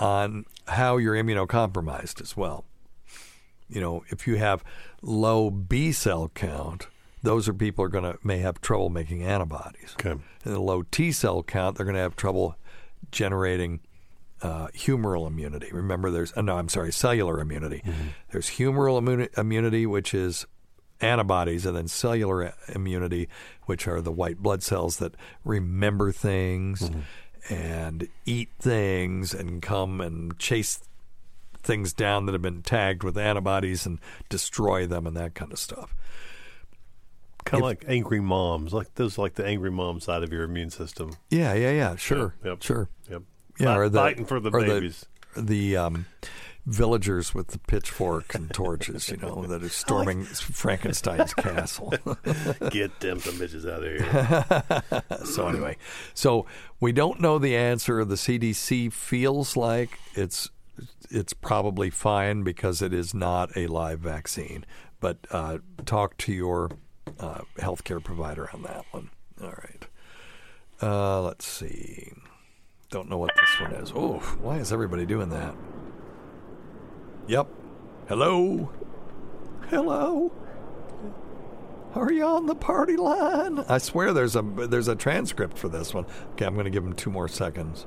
[0.00, 2.64] on how you're immunocompromised as well.
[3.68, 4.64] You know, if you have
[5.02, 6.86] low B cell count,
[7.22, 9.94] those are people are going to may have trouble making antibodies.
[10.00, 10.18] Okay.
[10.44, 12.56] And a low T cell count, they're going to have trouble
[13.10, 13.80] generating
[14.40, 15.68] uh, humoral immunity.
[15.70, 17.82] Remember, there's uh, no, I'm sorry, cellular immunity.
[18.30, 20.46] There's humoral immuni- immunity, which is
[21.02, 23.28] antibodies, and then cellular immunity,
[23.64, 26.90] which are the white blood cells that remember things
[27.50, 30.80] and eat things and come and chase
[31.62, 35.58] things down that have been tagged with antibodies and destroy them and that kind of
[35.58, 35.94] stuff.
[37.44, 40.70] Kind of like angry moms, like those, like the angry mom side of your immune
[40.70, 41.14] system.
[41.30, 41.96] Yeah, yeah, yeah.
[41.96, 42.88] Sure, Yep, yep, sure.
[43.10, 43.22] yep.
[43.58, 45.06] Yeah, Fight- or the, fighting for the babies.
[45.34, 46.06] The, the um,
[46.64, 51.92] villagers with the pitchfork and torches, you know, that are storming Frankenstein's castle.
[52.70, 55.24] Get them some bitches out of here.
[55.24, 55.76] so anyway,
[56.14, 56.46] so
[56.80, 58.04] we don't know the answer.
[58.04, 60.50] The CDC feels like it's
[61.10, 64.64] it's probably fine because it is not a live vaccine.
[65.00, 66.70] But uh, talk to your
[67.18, 69.10] uh, healthcare provider on that one.
[69.42, 69.86] All right.
[70.80, 72.12] Uh, let's see.
[72.90, 73.92] Don't know what this one is.
[73.94, 75.54] Oh, why is everybody doing that?
[77.26, 77.48] Yep.
[78.08, 78.70] Hello.
[79.68, 80.32] Hello.
[81.94, 83.60] Are you on the party line?
[83.68, 86.06] I swear there's a there's a transcript for this one.
[86.32, 87.86] Okay, I'm going to give him two more seconds.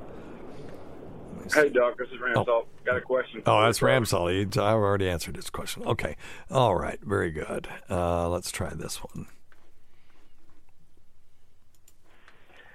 [1.52, 2.68] Hey, Doc, this is Ramp Salt.
[2.84, 3.42] Got a question.
[3.46, 4.30] Oh, that's Ramp Salt.
[4.32, 5.84] He- I've already answered his question.
[5.84, 6.16] Okay.
[6.50, 6.98] All right.
[7.02, 7.68] Very good.
[7.88, 9.26] Uh, let's try this one.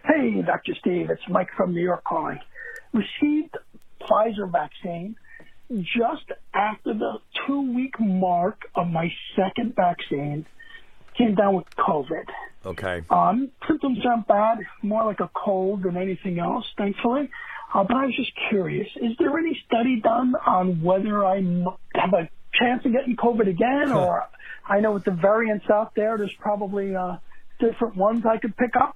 [0.06, 0.74] Hey, Dr.
[0.80, 2.40] Steve, it's Mike from New York calling.
[2.94, 3.58] Received
[4.02, 5.16] Pfizer vaccine
[5.80, 10.46] just after the two week mark of my second vaccine.
[11.18, 12.26] Came down with COVID.
[12.66, 13.02] Okay.
[13.10, 17.30] Um, symptoms aren't bad, more like a cold than anything else, thankfully.
[17.74, 21.66] Uh, but I was just curious, is there any study done on whether I m-
[21.96, 23.92] have a chance of getting COVID again?
[23.94, 24.24] or
[24.68, 27.18] I know with the variants out there, there's probably uh,
[27.60, 28.96] different ones I could pick up.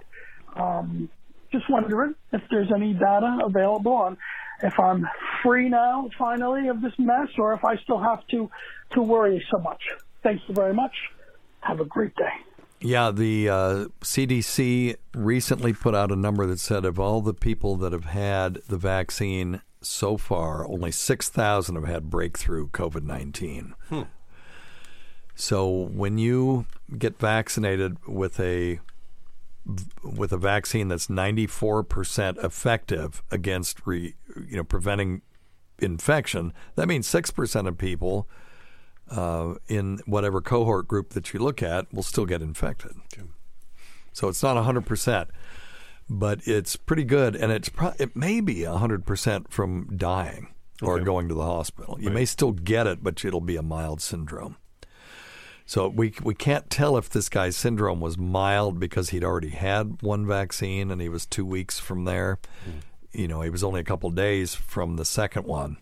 [0.55, 1.09] Um,
[1.51, 4.17] just wondering if there's any data available on
[4.63, 5.07] if I'm
[5.43, 8.49] free now, finally, of this mess, or if I still have to,
[8.91, 9.81] to worry so much.
[10.23, 10.93] Thanks you very much.
[11.61, 12.31] Have a great day.
[12.81, 17.75] Yeah, the uh, CDC recently put out a number that said of all the people
[17.77, 23.73] that have had the vaccine so far, only 6,000 have had breakthrough COVID 19.
[23.89, 24.01] Hmm.
[25.35, 26.65] So when you
[26.97, 28.79] get vaccinated with a
[30.03, 34.15] with a vaccine that's 94% effective against re,
[34.47, 35.21] you know preventing
[35.79, 38.27] infection, that means 6% of people
[39.11, 42.91] uh, in whatever cohort group that you look at will still get infected.
[44.13, 45.27] So it's not 100%,
[46.09, 50.47] but it's pretty good and it's pro- it may be 100% from dying
[50.81, 51.03] or Okay.
[51.05, 51.97] going to the hospital.
[51.99, 52.15] You Right.
[52.15, 54.55] may still get it, but it'll be a mild syndrome.
[55.67, 60.01] So we we can't tell if this guy's syndrome was mild because he'd already had
[60.01, 62.37] one vaccine and he was two weeks from there.
[63.11, 65.77] You know, he was only a couple days from the second one,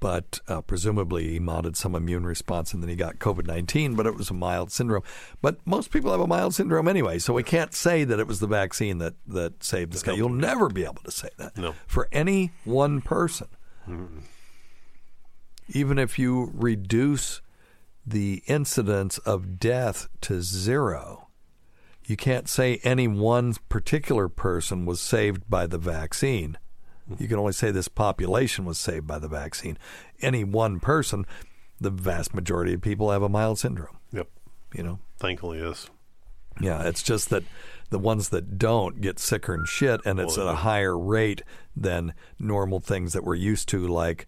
[0.00, 3.94] but uh, presumably he mounted some immune response and then he got COVID nineteen.
[3.94, 5.02] But it was a mild syndrome.
[5.40, 8.40] But most people have a mild syndrome anyway, so we can't say that it was
[8.40, 10.12] the vaccine that that saved this guy.
[10.12, 11.74] You'll never be able to say that No.
[11.86, 13.48] for any one person
[15.68, 17.40] even if you reduce
[18.06, 21.28] the incidence of death to zero,
[22.04, 26.58] you can't say any one particular person was saved by the vaccine.
[27.18, 29.78] You can only say this population was saved by the vaccine.
[30.20, 31.26] Any one person,
[31.80, 33.98] the vast majority of people have a mild syndrome.
[34.12, 34.28] Yep.
[34.74, 34.98] You know?
[35.18, 35.88] Thankfully, yes.
[36.60, 37.44] Yeah, it's just that
[37.90, 41.42] the ones that don't get sicker and shit, and it's Well, at a higher rate
[41.76, 44.26] than normal things that we're used to, like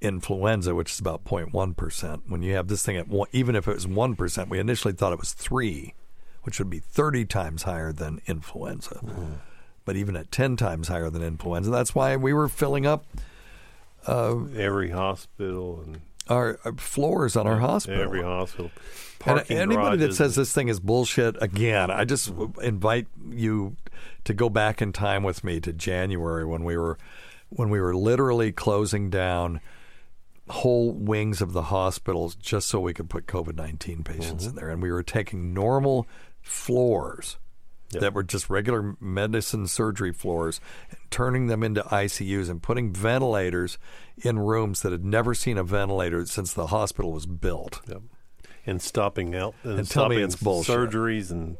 [0.00, 2.22] influenza, which is about 0.1 percent.
[2.28, 4.94] When you have this thing at one, even if it was one percent, we initially
[4.94, 5.94] thought it was three,
[6.42, 9.00] which would be 30 times higher than influenza.
[9.84, 13.06] But even at 10 times higher than influenza, that's why we were filling up
[14.06, 18.02] uh, every hospital and our, our floors on our hospital.
[18.02, 18.70] every hospital.
[19.26, 23.76] And Parking anybody that says this thing is bullshit, again, I just w- invite you
[24.24, 26.98] to go back in time with me to January when we were
[27.48, 29.60] when we were literally closing down
[30.50, 34.50] whole wings of the hospitals just so we could put COVID nineteen patients mm-hmm.
[34.50, 36.06] in there, and we were taking normal
[36.42, 37.36] floors.
[37.90, 43.78] That were just regular medicine surgery floors, and turning them into ICUs and putting ventilators
[44.18, 47.80] in rooms that had never seen a ventilator since the hospital was built.
[48.66, 50.76] and stopping out and, And tell me stopping it's bullshit.
[50.76, 51.56] surgeries and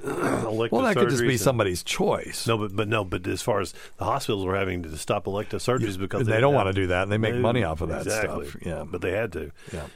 [0.04, 2.46] elective Well, that could just be and- somebody's choice.
[2.46, 5.60] No, but but no, but as far as the hospitals were having to stop elective
[5.60, 7.80] surgeries because they didn't don't have- wanna do that, and they make No, money off
[7.80, 8.48] of that exactly.
[8.48, 8.62] stuff.
[8.64, 8.84] Yeah.
[8.86, 9.50] but they had to.
[9.72, 9.86] Yeah.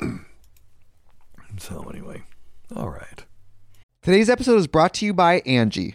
[1.58, 2.22] So anyway,
[2.74, 3.24] all right.
[4.02, 5.94] Today's episode is brought to you by Angie.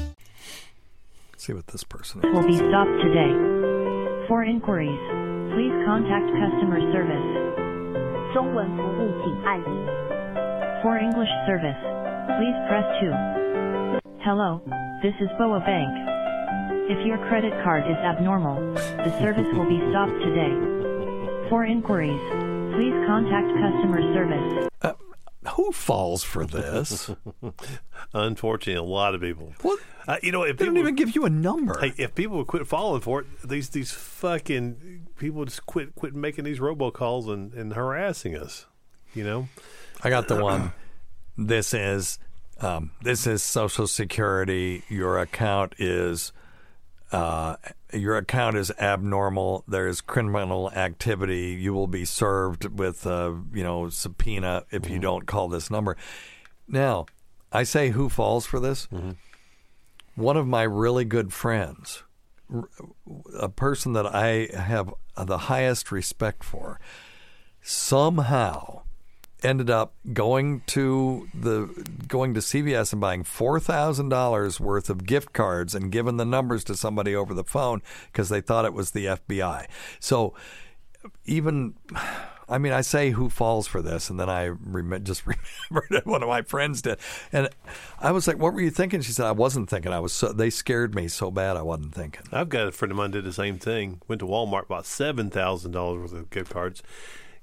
[1.40, 3.32] see what this person will be stopped today.
[4.28, 4.98] For inquiries,
[5.54, 7.46] please contact customer service.
[8.34, 9.86] 中文服务请按一。
[10.82, 11.80] For English service,
[12.36, 14.00] please press 2.
[14.20, 14.60] Hello,
[15.02, 15.88] this is Boa Bank.
[16.90, 20.52] If your credit card is abnormal, the service will be stopped today.
[21.48, 22.20] For inquiries,
[22.74, 24.68] please contact customer service.
[25.54, 27.10] Who falls for this?
[28.13, 29.53] Unfortunately, a lot of people.
[30.07, 31.79] Uh, you know, if They don't even give you a number.
[31.79, 36.13] Hey, if people would quit falling for it, these these fucking people just quit quit
[36.15, 38.65] making these robocalls and, and harassing us.
[39.13, 39.49] You know,
[40.03, 40.73] I got the one.
[41.37, 42.19] This is
[42.59, 44.83] um, this is Social Security.
[44.89, 46.33] Your account is
[47.11, 47.57] uh,
[47.93, 49.63] your account is abnormal.
[49.67, 51.57] There's criminal activity.
[51.59, 55.95] You will be served with a you know subpoena if you don't call this number.
[56.67, 57.05] Now,
[57.51, 58.87] I say who falls for this?
[58.87, 59.11] Mm-hmm.
[60.15, 62.03] One of my really good friends,
[63.37, 66.79] a person that I have the highest respect for,
[67.61, 68.81] somehow
[69.43, 71.67] ended up going to the
[72.07, 76.25] going to CVS and buying four thousand dollars worth of gift cards and giving the
[76.25, 77.81] numbers to somebody over the phone
[78.11, 79.65] because they thought it was the FBI.
[79.99, 80.35] So
[81.25, 81.75] even
[82.51, 85.23] I mean, I say who falls for this, and then I rem- just
[85.71, 86.99] remembered that one of my friends did,
[87.31, 87.49] and
[87.99, 89.93] I was like, "What were you thinking?" She said, "I wasn't thinking.
[89.93, 92.91] I was so they scared me so bad, I wasn't thinking." I've got a friend
[92.91, 94.01] of mine did the same thing.
[94.09, 96.83] Went to Walmart, bought seven thousand dollars worth of gift cards,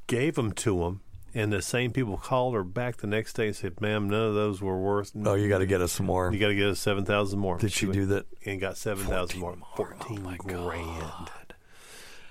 [0.06, 1.00] gave them to him,
[1.34, 4.34] and the same people called her back the next day and said, "Ma'am, none of
[4.34, 6.30] those were worth." Oh, you got to get us some more.
[6.30, 7.56] You got to get us seven thousand more.
[7.56, 8.26] Did she do that?
[8.44, 9.56] And got seven thousand more.
[9.74, 11.30] Fourteen oh, grand.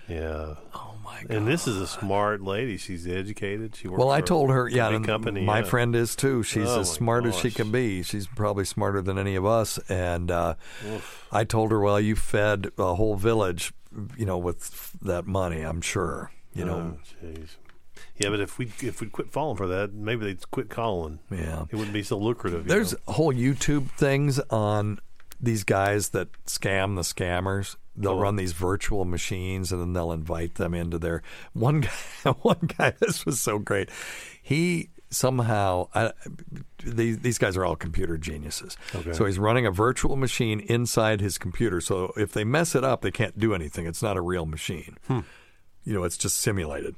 [0.08, 0.56] Yeah.
[0.74, 1.32] Oh my god.
[1.32, 2.78] And this is a smart lady.
[2.78, 3.76] She's educated.
[3.76, 4.00] She works.
[4.00, 5.42] Well, I told her, yeah, and company.
[5.44, 5.66] my yeah.
[5.66, 6.44] friend is too.
[6.44, 8.04] She's Oh, as smart as she can be.
[8.04, 9.78] She's probably smarter than any of us.
[9.90, 10.56] And uh,
[11.32, 13.74] I told her, well, you fed a whole village,
[14.18, 15.62] you know, with that money.
[15.62, 16.32] I'm sure.
[16.54, 17.50] You know, Oh, jeez.
[18.18, 21.20] Yeah, but if we if we quit falling for that, maybe they'd quit calling.
[21.30, 21.66] Yeah.
[21.70, 22.68] it wouldn't be so lucrative.
[22.68, 23.14] There's know?
[23.14, 25.00] whole YouTube things on
[25.40, 27.76] these guys that scam the scammers.
[27.98, 31.24] They'll run these virtual machines and then they'll invite them into their
[31.54, 31.90] one guy.
[32.42, 33.90] One guy, this was so great.
[34.42, 36.12] He somehow I,
[36.84, 38.78] these these guys are all computer geniuses.
[38.94, 39.14] Okay.
[39.14, 41.80] So he's running a virtual machine inside his computer.
[41.80, 43.88] So if they mess it up, they can't do anything.
[43.88, 44.98] It's not a real machine.
[45.08, 45.22] Hmm.
[45.84, 46.96] You know, it's just simulated.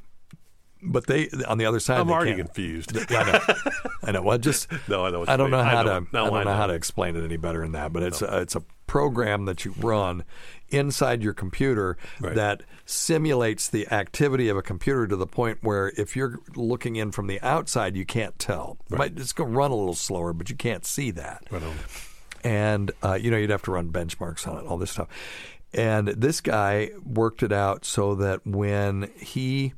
[0.82, 2.98] But they on the other side, I'm already can't- confused.
[3.12, 3.72] I know.
[4.04, 4.22] I know.
[4.22, 6.00] Well, just No, I know I don't know how know.
[6.02, 6.08] to.
[6.14, 7.92] No, I don't I know how to explain it any better than that.
[7.94, 10.24] But it's a, it's a program that you run
[10.70, 16.16] inside your computer that simulates the activity of a computer to the point where if
[16.16, 18.78] you're looking in from the outside, you can't tell.
[18.92, 21.62] It might, it's going to run a little slower, but you can't see that Right
[22.44, 25.08] and uh, you know you'd have to run benchmarks on it, all this stuff.
[25.74, 29.74] And this guy worked it out so that when he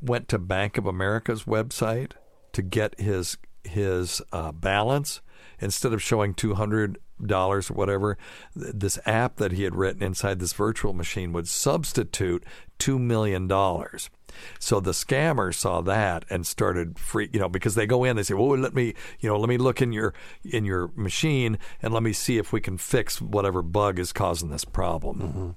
[0.00, 2.12] went to Bank of America's website
[2.52, 5.20] to get his his uh, balance,
[5.58, 8.18] instead of showing two hundred dollars or whatever,
[8.58, 12.44] th- this app that he had written inside this virtual machine would substitute
[12.78, 14.10] two million dollars.
[14.58, 18.24] So the scammer saw that and started free, you know, because they go in, they
[18.24, 20.12] say, "Well, let me, you know, let me look in your
[20.44, 24.50] in your machine and let me see if we can fix whatever bug is causing
[24.50, 25.56] this problem."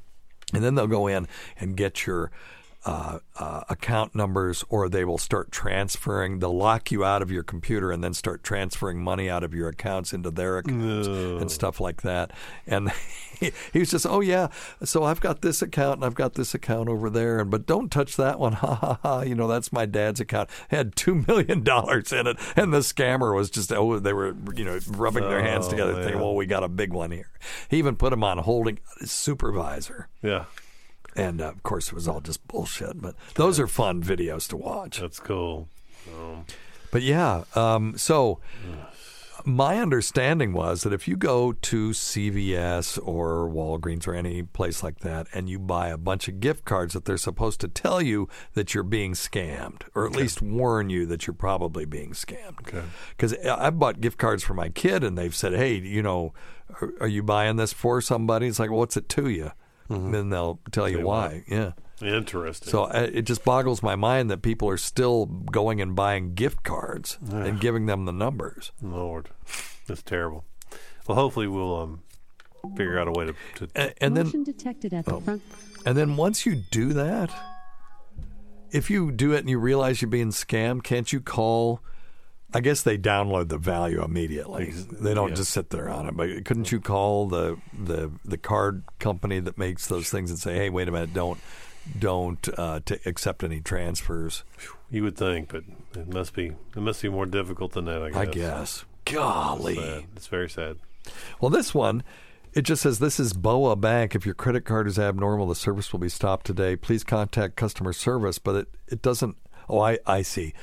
[0.54, 1.28] And then they'll go in
[1.60, 2.32] and get your
[2.88, 6.40] uh, uh, account numbers, or they will start transferring.
[6.40, 9.68] They'll lock you out of your computer and then start transferring money out of your
[9.68, 12.32] accounts into their accounts and stuff like that.
[12.66, 12.90] And
[13.40, 14.48] he, he was just, oh yeah,
[14.86, 17.92] so I've got this account and I've got this account over there, and but don't
[17.92, 18.54] touch that one.
[18.54, 19.22] Ha ha ha!
[19.22, 20.50] You know that's my dad's account.
[20.72, 24.34] It had two million dollars in it, and the scammer was just, oh, they were
[24.56, 26.22] you know rubbing their hands Oh, together, thinking, man.
[26.24, 27.30] well, we got a big one here.
[27.70, 30.08] He even put him on holding supervisor.
[30.22, 30.46] Yeah.
[31.18, 33.02] And uh, of course, it was all just bullshit.
[33.02, 35.00] But those are fun videos to watch.
[35.02, 35.68] That's cool.
[36.08, 36.46] Um,
[36.92, 38.40] But yeah, um, so
[39.44, 45.00] my understanding was that if you go to CVS or Walgreens or any place like
[45.00, 48.28] that and you buy a bunch of gift cards, that they're supposed to tell you
[48.54, 52.60] that you're being scammed, or at least warn you that you're probably being scammed.
[52.62, 52.84] Okay.
[53.12, 56.34] Because I bought gift cards for my kid, and they've said, "Hey, you know,
[56.82, 59.52] are, are you buying this for somebody?" It's like, well, "What's it to you?"
[59.90, 61.44] And then they'll tell you Say why.
[61.48, 61.72] Yeah.
[62.02, 62.70] Interesting.
[62.70, 66.64] So uh, it just boggles my mind that people are still going and buying gift
[66.64, 68.72] cards and giving them the numbers.
[68.82, 69.30] Lord,
[69.88, 70.46] that's terrible.
[71.08, 72.02] Well, hopefully we'll um,
[72.76, 73.34] figure out a way to.
[73.56, 75.22] to And, and then, detected at the Oh.
[75.22, 75.42] front.
[75.86, 77.32] and then once you do that,
[78.72, 81.82] if you do it and you realize you're being scammed, can't you call?
[82.54, 84.72] I guess they download the value immediately.
[84.72, 85.36] They don't yeah.
[85.36, 86.16] just sit there on it.
[86.16, 90.56] But couldn't you call the the the card company that makes those things and say,
[90.56, 91.40] "Hey, wait a minute, don't
[91.98, 94.44] don't uh, t- accept any transfers."
[94.90, 95.64] you would think, but
[95.96, 98.02] it must be it must be more difficult than that.
[98.02, 98.18] I guess.
[98.18, 98.86] I guess.
[99.06, 99.78] Golly.
[99.78, 100.08] It's.
[100.16, 100.78] It's very sad.
[101.40, 102.04] Well, this one,
[102.54, 104.16] it just says this is BOA Bank.
[104.16, 106.76] If your credit card is abnormal, the service will be stopped today.
[106.76, 108.40] Please contact customer service.
[108.40, 109.38] But it, it doesn't.
[109.70, 110.54] Oh, I, I see.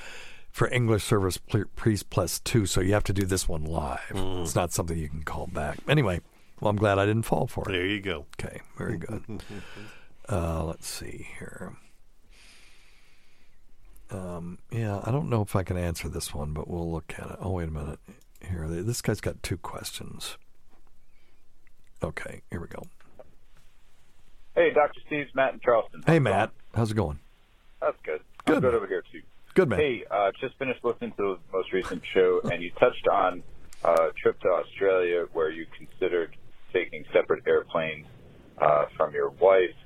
[0.54, 1.36] For English service,
[1.74, 2.64] priest plus two.
[2.64, 4.12] So you have to do this one live.
[4.14, 5.78] It's not something you can call back.
[5.88, 6.20] Anyway,
[6.60, 7.72] well, I'm glad I didn't fall for it.
[7.72, 8.26] There you go.
[8.40, 9.42] Okay, very good.
[10.28, 11.74] uh, let's see here.
[14.12, 17.32] Um, yeah, I don't know if I can answer this one, but we'll look at
[17.32, 17.36] it.
[17.40, 17.98] Oh, wait a minute.
[18.48, 20.38] Here, this guy's got two questions.
[22.00, 22.84] Okay, here we go.
[24.54, 25.00] Hey, Dr.
[25.04, 26.04] Steve's Matt in Charleston.
[26.06, 26.52] Hey, Matt.
[26.76, 27.18] How's it going?
[27.80, 28.20] That's good.
[28.44, 29.22] Good, I'm good over here too.
[29.54, 29.78] Good, man.
[29.78, 33.44] Hey, uh, just finished listening to the most recent show, and you touched on
[33.84, 36.36] uh, a trip to Australia where you considered
[36.72, 38.06] taking separate airplanes
[38.58, 39.76] uh, from your wife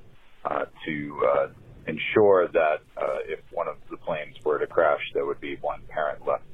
[0.47, 1.49] uh, to uh,
[1.87, 5.83] ensure that uh, if one of the planes were to crash, there would be one
[5.91, 6.45] parent left.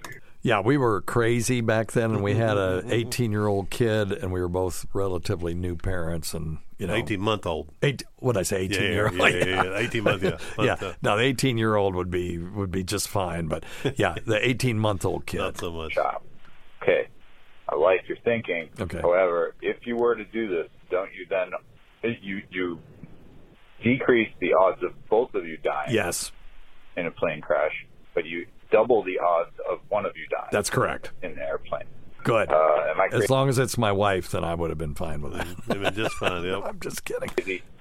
[0.44, 3.08] Yeah, we were crazy back then, and we mm-hmm, had a mm-hmm, mm-hmm.
[3.08, 7.18] 18 year old kid, and we were both relatively new parents, and you know, 18
[7.18, 7.70] month old.
[7.82, 9.16] Eight, what I say, 18 Yeah, year old?
[9.16, 10.36] yeah, yeah, yeah, 18 month, yeah.
[10.58, 10.66] yeah.
[10.66, 10.92] Month, uh.
[11.00, 13.64] No, the 18 year old would be would be just fine, but
[13.96, 15.38] yeah, the 18 month old kid.
[15.38, 15.96] Not so much.
[16.82, 17.08] Okay,
[17.66, 18.68] I like your thinking.
[18.78, 19.00] Okay.
[19.00, 21.52] However, if you were to do this, don't you then
[22.20, 22.78] you you
[23.82, 25.94] decrease the odds of both of you dying?
[25.94, 26.32] Yes,
[26.98, 27.72] in a plane crash,
[28.14, 30.48] but you double the odds of one of you dying.
[30.52, 31.12] That's correct.
[31.22, 31.84] In the airplane.
[32.22, 32.50] Good.
[32.50, 32.54] Uh,
[32.88, 35.34] am I as long as it's my wife, then I would have been fine with
[35.34, 35.46] it.
[35.66, 36.44] They've been just fine.
[36.44, 36.62] Yep.
[36.64, 37.28] I'm just kidding.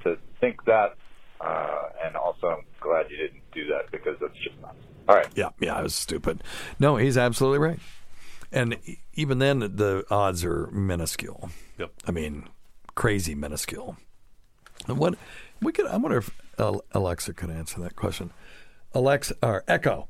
[0.04, 0.96] to think that,
[1.40, 4.76] uh, and also I'm glad you didn't do that because that's just not.
[5.08, 5.28] All right.
[5.36, 6.44] Yeah, yeah, I was stupid.
[6.80, 7.80] No, he's absolutely right.
[8.52, 8.78] And
[9.16, 11.50] even then, the odds are minuscule.
[11.80, 11.92] Yep.
[12.06, 12.48] I mean,
[12.96, 13.98] crazy minuscule.
[14.88, 15.16] And what
[15.62, 18.32] we could, I wonder if Alexa could answer that question.
[18.94, 20.08] Alexa or Echo,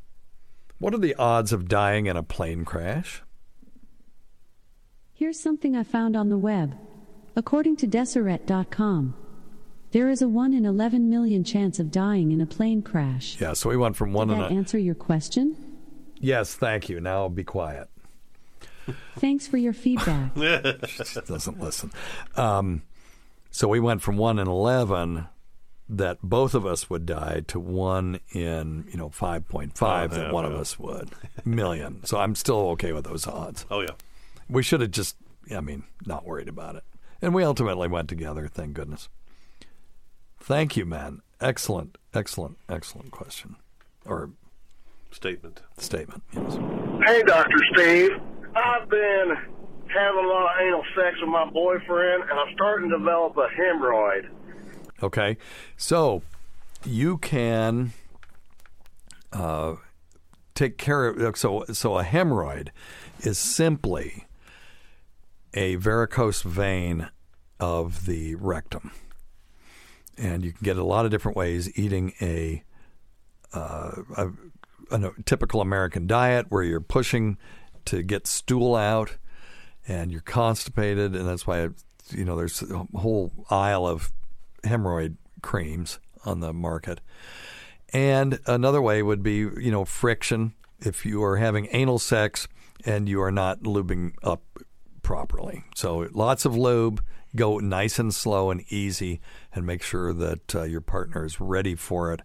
[0.83, 3.23] what are the odds of dying in a plane crash?
[5.13, 6.77] Here's something I found on the web.
[7.37, 9.15] According to Deseret.com,
[9.91, 13.37] there is a 1 in 11 million chance of dying in a plane crash.
[13.39, 14.55] Yeah, so we went from one Did and that a.
[14.55, 15.55] answer your question?
[16.19, 16.99] Yes, thank you.
[16.99, 17.87] Now be quiet.
[19.15, 20.35] Thanks for your feedback.
[20.89, 21.93] She doesn't listen.
[22.35, 22.81] Um,
[23.51, 25.27] so we went from one in eleven
[25.97, 30.15] that both of us would die to one in you know five point five Oh,
[30.15, 31.09] that yeah, one of us would
[31.45, 32.03] million.
[32.05, 33.65] So I'm still okay with those odds.
[33.71, 33.91] Oh, yeah.
[34.49, 35.15] We should have just,
[35.55, 36.83] I mean, not worried about it.
[37.21, 38.47] And we ultimately went together.
[38.47, 39.07] Thank goodness.
[40.39, 41.21] Thank you, man.
[41.39, 43.55] Excellent, excellent, excellent question
[44.05, 44.31] or
[45.11, 45.61] Statement.
[45.77, 46.23] statement.
[46.33, 46.57] Yes.
[47.05, 47.57] Hey, Dr.
[47.73, 48.11] Steve.
[48.55, 49.33] I've been
[49.87, 53.47] having a lot of anal sex with my boyfriend, and I'm starting to develop a
[53.59, 54.27] hemorrhoid.
[55.03, 55.35] Okay,
[55.75, 56.21] so
[56.85, 57.91] you can
[59.33, 59.75] uh,
[60.55, 61.37] take care of.
[61.37, 62.69] So, so a hemorrhoid
[63.19, 64.27] is simply
[65.53, 67.09] a varicose vein
[67.59, 68.91] of the rectum,
[70.17, 71.77] and you can get a lot of different ways.
[71.77, 72.63] Eating a,
[73.51, 74.29] uh, a,
[74.89, 77.37] a typical American diet where you're pushing
[77.83, 79.17] to get stool out,
[79.85, 81.67] and you're constipated, and that's why
[82.11, 84.13] you know there's a whole aisle of
[84.63, 87.01] hemorrhoid creams on the market.
[87.91, 90.53] And another way would be, you know, friction.
[90.79, 92.47] If you are having anal sex
[92.85, 94.41] and you are not lubing up
[95.01, 97.03] properly, so lots of lube.
[97.35, 99.19] Go nice and slow and easy,
[99.55, 102.21] and make sure that uh, your partner is ready for it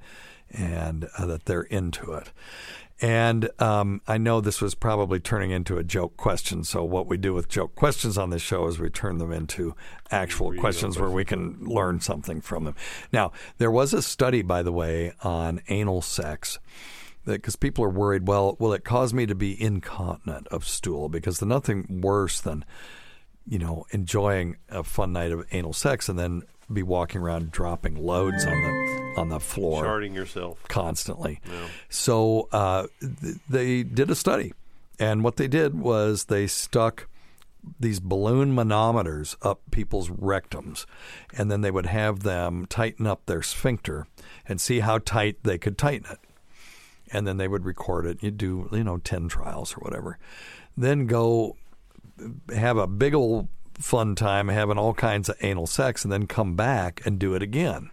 [0.51, 2.31] and uh, that they're into it.
[3.01, 6.65] And um, I know this was probably turning into a joke question.
[6.65, 9.77] So what we do with joke questions on this show is we turn them into
[10.11, 12.75] actual questions where we can learn something from them.
[13.13, 16.59] Now, there was a study, by the way, on anal sex
[17.25, 18.27] because people are worried.
[18.27, 21.09] Well, will it cause me to be incontinent of stool?
[21.09, 22.65] Because there's nothing worse than
[23.47, 26.43] you know enjoying a fun night of anal sex and then
[26.73, 30.63] be walking around dropping loads on the on the floor Charting yourself.
[30.69, 31.41] constantly.
[31.51, 31.67] Yeah.
[31.89, 34.53] So uh, th- they did a study,
[35.01, 37.09] and what they did was they stuck
[37.81, 40.87] these balloon manometers up people's rectums,
[41.37, 44.07] and then they would have them tighten up their sphincter
[44.47, 46.19] and see how tight they could tighten it.
[47.11, 48.23] And then they would record it.
[48.23, 50.19] You'd do, you know, ten trials or whatever.
[50.77, 51.57] Then go
[52.55, 53.49] have a big old
[53.79, 57.43] fun time having all kinds of anal sex, and then come back and do it
[57.43, 57.91] again.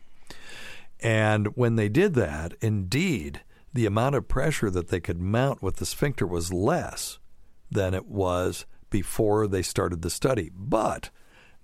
[0.99, 3.41] And when they did that, indeed,
[3.73, 7.19] the amount of pressure that they could mount with the sphincter was less
[7.69, 10.49] than it was before they started the study.
[10.55, 11.09] But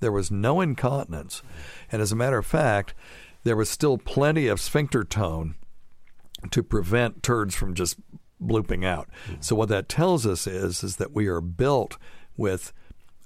[0.01, 1.41] there was no incontinence.
[1.91, 2.93] And as a matter of fact,
[3.43, 5.55] there was still plenty of sphincter tone
[6.49, 7.97] to prevent turds from just
[8.43, 9.07] blooping out.
[9.27, 9.35] Hmm.
[9.39, 11.97] So what that tells us is is that we are built
[12.35, 12.73] with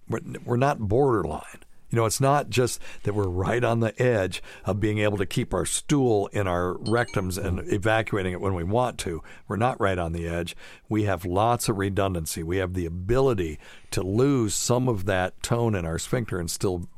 [0.09, 1.61] we're, we're not borderline.
[1.91, 5.25] You know, it's not just that we're right on the edge of being able to
[5.25, 9.23] keep our stool in our rectums and evacuating it when we want to.
[9.47, 10.57] We're not right on the edge.
[10.89, 12.43] We have lots of redundancy.
[12.43, 13.59] We have the ability
[13.91, 16.89] to lose some of that tone in our sphincter and still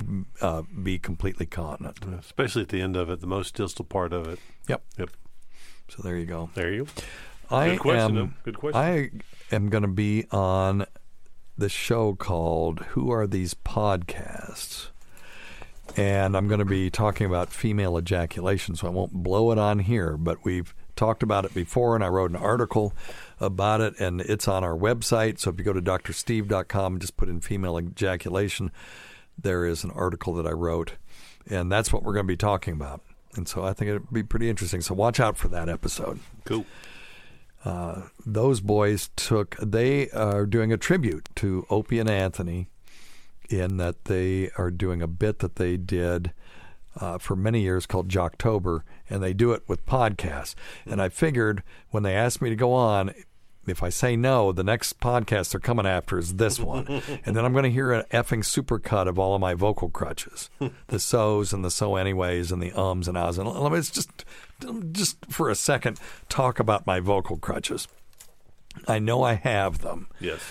[0.42, 2.00] uh, be completely continent.
[2.20, 4.40] Especially at the end of it, the most distal part of it.
[4.68, 4.82] Yep.
[4.98, 5.10] Yep.
[5.90, 6.50] So there you go.
[6.56, 6.92] There you go.
[7.56, 8.36] I Good question, am.
[8.44, 8.82] Good question.
[8.82, 9.12] I
[9.56, 10.86] am going to be on
[11.58, 14.90] the show called "Who Are These Podcasts,"
[15.96, 19.80] and I'm going to be talking about female ejaculation, so I won't blow it on
[19.80, 22.94] here, but we've talked about it before, and I wrote an article
[23.40, 25.40] about it, and it's on our website.
[25.40, 28.72] So if you go to drsteve.com and just put in female ejaculation,
[29.38, 30.94] there is an article that I wrote,
[31.50, 33.02] and that's what we're going to be talking about.
[33.36, 34.82] And so I think it'd be pretty interesting.
[34.82, 36.20] So watch out for that episode.
[36.46, 36.66] Cool.
[37.66, 42.70] Uh, those boys took, they are doing a tribute to Opie and Anthony
[43.50, 46.34] in that they are doing a bit that they did
[47.00, 50.56] uh, for many years called Jocktober, and they do it with podcasts.
[50.86, 53.14] And I figured when they asked me to go on,
[53.68, 56.88] if I say no, the next podcast they're coming after is this one.
[57.26, 60.50] and then I'm going to hear an effing supercut of all of my vocal crutches
[60.88, 63.38] the so's and the so anyways and the ums and ahs.
[63.38, 64.26] And it's just,
[64.92, 66.00] just for a second
[66.30, 67.88] talk about my vocal crutches.
[68.88, 70.08] I know I have them.
[70.20, 70.42] Yes.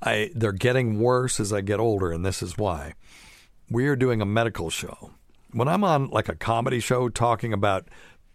[0.00, 2.94] I they're getting worse as I get older, and this is why.
[3.70, 5.10] We are doing a medical show.
[5.52, 7.88] When I'm on like a comedy show talking about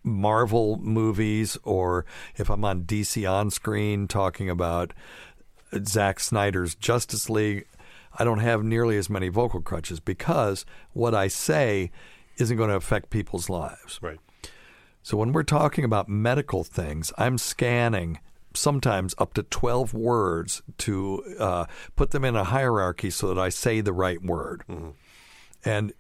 [0.04, 2.06] Marvel movies, or
[2.36, 4.94] if I'm on DC on screen talking about
[5.86, 7.66] Zack Snyder's Justice League,
[8.18, 11.92] I don't have nearly as many vocal crutches because what I say
[12.38, 14.00] isn't going to affect people's lives.
[14.02, 14.20] Right.
[15.08, 18.20] So when we're talking about medical things, I'm scanning
[18.54, 23.48] sometimes up to 12 words to uh, put them in a hierarchy so that I
[23.48, 24.66] say the right word.
[24.70, 24.90] Mm-hmm.
[25.64, 25.94] And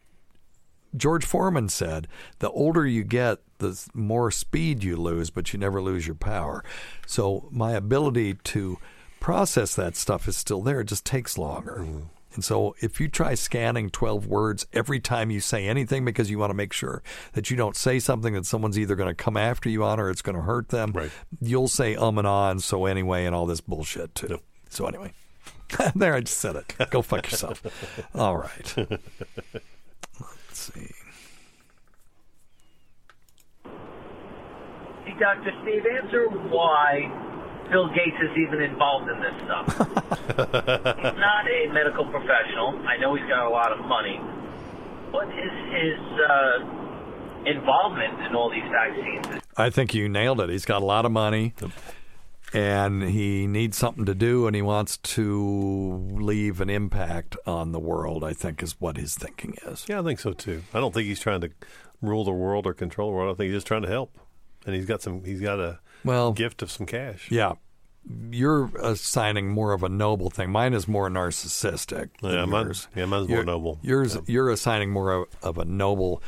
[0.93, 5.81] George Foreman said, the older you get, the more speed you lose, but you never
[5.81, 6.61] lose your power.
[7.05, 8.77] So my ability to
[9.21, 10.81] process that stuff is still there.
[10.81, 12.09] It just takes longer.
[12.37, 16.37] And so if you try scanning 12 words every time you say anything because you
[16.37, 17.01] want to make sure
[17.33, 20.11] that you don't say something that someone's either going to come after you on or
[20.11, 21.09] it's going to hurt them, right.
[21.41, 24.39] you'll say um and on, so anyway, and all this bullshit too.
[24.69, 25.13] So anyway,
[25.95, 26.75] there I just said it.
[26.91, 27.63] Go fuck yourself.
[28.13, 28.75] all right.
[28.77, 28.99] Let's
[30.51, 30.91] see.
[35.05, 35.51] Hey, Dr.
[35.63, 37.11] Steve, answer why
[37.69, 39.67] Bill Gates is even involved in this stuff.
[40.97, 42.79] he's not a medical professional.
[42.87, 44.17] I know he's got a lot of money.
[45.11, 45.99] What is his
[46.29, 49.41] uh, involvement in all these vaccines?
[49.57, 50.49] I think you nailed it.
[50.49, 51.53] He's got a lot of money.
[52.53, 57.79] And he needs something to do, and he wants to leave an impact on the
[57.79, 58.23] world.
[58.23, 59.85] I think is what his thinking is.
[59.89, 60.63] Yeah, I think so too.
[60.73, 61.49] I don't think he's trying to
[62.01, 63.35] rule the world or control the world.
[63.35, 64.17] I think he's just trying to help,
[64.65, 65.25] and he's got some.
[65.25, 67.29] He's got a well gift of some cash.
[67.29, 67.53] Yeah,
[68.31, 70.49] you're assigning more of a noble thing.
[70.49, 72.09] Mine is more narcissistic.
[72.21, 73.79] Yeah, mine, yeah, mine's you're, more noble.
[73.81, 74.21] Yours, yeah.
[74.25, 76.23] you're assigning more of, of a noble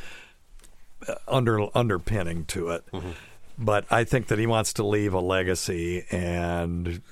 [1.08, 2.84] uh, under underpinning to it.
[2.92, 3.10] Mm-hmm.
[3.58, 7.02] But I think that he wants to leave a legacy, and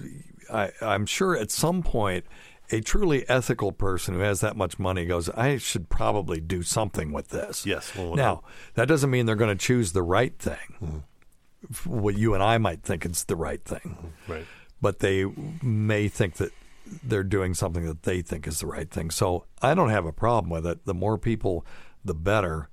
[0.53, 2.25] I, I'm sure at some point.
[2.71, 7.13] A truly ethical person who has that much money goes, I should probably do something
[7.13, 7.65] with this.
[7.65, 7.97] Yes.
[7.97, 8.43] Well, now,
[8.75, 10.75] that doesn't mean they're going to choose the right thing.
[10.85, 10.99] Mm-hmm.
[11.85, 14.13] What you and I might think is the right thing.
[14.29, 14.47] Right
[14.81, 15.25] but they
[15.63, 16.53] may think that
[17.03, 19.11] they're doing something that they think is the right thing.
[19.11, 20.87] So I don't have a problem with it.
[20.87, 21.67] The more people,
[22.05, 22.69] the better,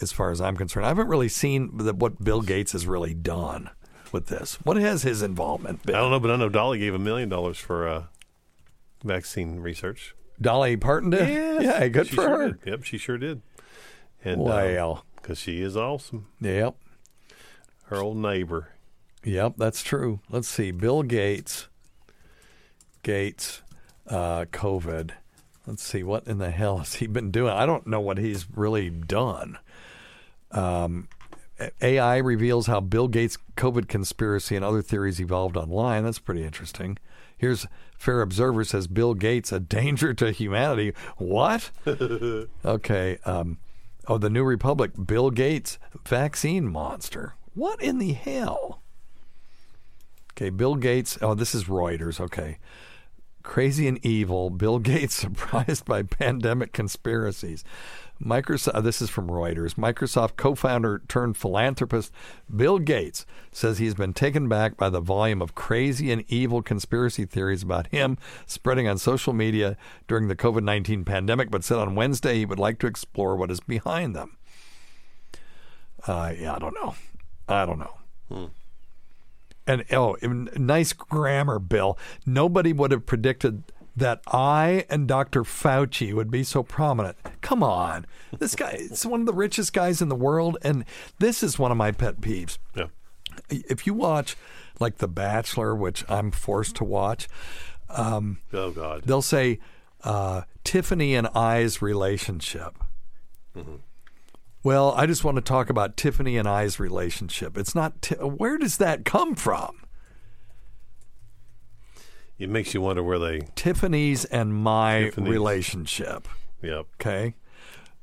[0.00, 0.86] as far as I'm concerned.
[0.86, 3.70] I haven't really seen the, what Bill Gates has really done
[4.12, 4.54] with this.
[4.62, 5.96] What has his involvement been?
[5.96, 8.04] I don't know, but I know Dolly gave a million dollars for uh,
[9.02, 10.14] vaccine research.
[10.40, 11.28] Dolly Parton did?
[11.28, 11.62] Yes.
[11.64, 12.48] Yeah, good she for sure her.
[12.52, 12.58] Did.
[12.64, 13.42] Yep, she sure did.
[14.24, 16.28] And well, because uh, she is awesome.
[16.40, 16.76] Yep.
[17.88, 18.68] Her old neighbor.
[19.24, 20.20] Yep, that's true.
[20.30, 20.70] Let's see.
[20.70, 21.68] Bill Gates,
[23.02, 23.62] Gates,
[24.06, 25.12] uh, COVID.
[25.66, 26.02] Let's see.
[26.02, 27.52] What in the hell has he been doing?
[27.52, 29.58] I don't know what he's really done.
[30.50, 31.08] Um,
[31.82, 36.04] AI reveals how Bill Gates' COVID conspiracy and other theories evolved online.
[36.04, 36.98] That's pretty interesting.
[37.36, 37.66] Here's
[37.98, 40.92] Fair Observer says Bill Gates a danger to humanity.
[41.16, 41.70] What?
[42.64, 43.18] okay.
[43.24, 43.58] Um,
[44.06, 44.92] oh, the New Republic.
[45.06, 47.34] Bill Gates vaccine monster.
[47.58, 48.82] What in the hell?
[50.34, 51.18] Okay, Bill Gates.
[51.20, 52.20] Oh, this is Reuters.
[52.20, 52.58] Okay.
[53.42, 54.48] Crazy and evil.
[54.50, 57.64] Bill Gates surprised by pandemic conspiracies.
[58.22, 58.84] Microsoft.
[58.84, 59.74] This is from Reuters.
[59.74, 62.12] Microsoft co-founder turned philanthropist
[62.54, 67.24] Bill Gates says he's been taken back by the volume of crazy and evil conspiracy
[67.24, 72.36] theories about him spreading on social media during the COVID-19 pandemic, but said on Wednesday
[72.36, 74.36] he would like to explore what is behind them.
[76.06, 76.94] Uh, yeah, I don't know.
[77.48, 77.94] I don't know.
[78.30, 78.44] Hmm.
[79.66, 81.98] And oh, nice grammar, Bill.
[82.24, 85.42] Nobody would have predicted that I and Dr.
[85.42, 87.16] Fauci would be so prominent.
[87.40, 88.06] Come on.
[88.38, 90.56] This guy is one of the richest guys in the world.
[90.62, 90.84] And
[91.18, 92.58] this is one of my pet peeves.
[92.74, 92.86] Yeah.
[93.50, 94.36] If you watch
[94.80, 97.28] like The Bachelor, which I'm forced to watch,
[97.90, 99.02] um, oh, God.
[99.04, 99.58] They'll say
[100.04, 102.78] uh, Tiffany and I's relationship.
[104.62, 107.56] Well, I just want to talk about Tiffany and I's relationship.
[107.56, 108.02] It's not.
[108.02, 109.84] Ti- Where does that come from?
[112.38, 113.40] It makes you wonder where they.
[113.54, 115.30] Tiffany's and my Tiffany's.
[115.30, 116.28] relationship.
[116.62, 116.86] Yep.
[117.00, 117.34] Okay.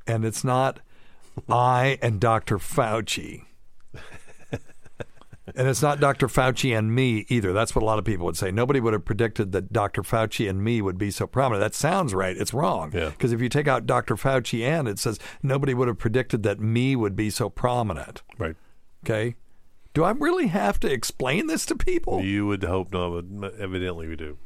[0.07, 0.79] And it's not
[1.49, 2.57] I and Dr.
[2.57, 3.43] Fauci.
[5.53, 6.27] And it's not Dr.
[6.27, 7.53] Fauci and me either.
[7.53, 8.51] That's what a lot of people would say.
[8.51, 10.01] Nobody would have predicted that Dr.
[10.01, 11.61] Fauci and me would be so prominent.
[11.61, 12.35] That sounds right.
[12.35, 12.91] It's wrong.
[12.93, 13.09] Yeah.
[13.09, 14.15] Because if you take out Dr.
[14.15, 18.23] Fauci and it says nobody would have predicted that me would be so prominent.
[18.37, 18.55] Right.
[19.03, 19.35] Okay.
[19.93, 22.21] Do I really have to explain this to people?
[22.21, 24.37] You would hope not, but evidently we do.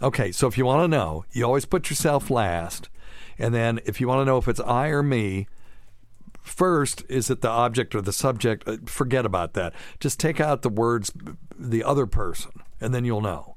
[0.00, 2.88] Okay, so if you want to know, you always put yourself last.
[3.38, 5.46] And then if you want to know if it's I or me,
[6.48, 8.66] first, is it the object or the subject?
[8.66, 9.72] Uh, Forget about that.
[10.00, 11.12] Just take out the words,
[11.58, 13.56] the other person, and then you'll know.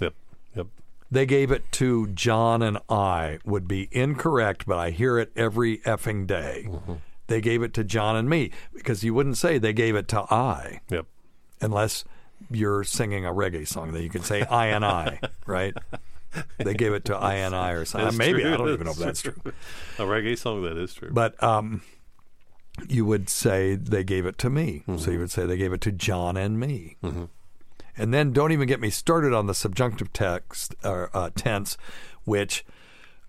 [0.00, 0.14] Yep.
[0.54, 0.66] Yep.
[1.10, 5.78] They gave it to John and I would be incorrect, but I hear it every
[5.78, 6.68] effing day.
[7.26, 10.20] They gave it to John and me because you wouldn't say they gave it to
[10.32, 10.80] I.
[10.90, 11.06] Yep.
[11.60, 12.04] Unless
[12.50, 15.74] you're singing a reggae song that you can say I and I, right?
[16.58, 18.16] They gave it to I and I or something.
[18.16, 18.54] Maybe true.
[18.54, 19.34] I don't even know if that's true.
[19.98, 21.10] A reggae song that is true.
[21.12, 21.82] But um,
[22.88, 24.84] you would say they gave it to me.
[24.96, 26.96] So you would say they gave it to John and me.
[27.96, 31.76] And then don't even get me started on the subjunctive text or uh, tense,
[32.24, 32.64] which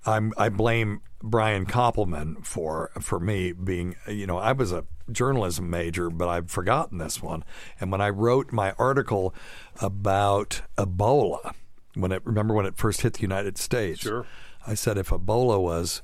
[0.06, 5.70] I'm I blame Brian Koppelman for for me being you know I was a journalism
[5.70, 7.44] major, but I've forgotten this one.
[7.80, 9.36] And when I wrote my article
[9.82, 11.54] about Ebola,
[11.96, 14.26] when it remember when it first hit the United States, Sure.
[14.66, 16.02] I said if Ebola was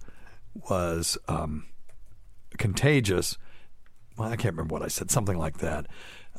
[0.69, 1.65] was um,
[2.57, 3.37] contagious,
[4.17, 5.87] well, I can't remember what I said, something like that.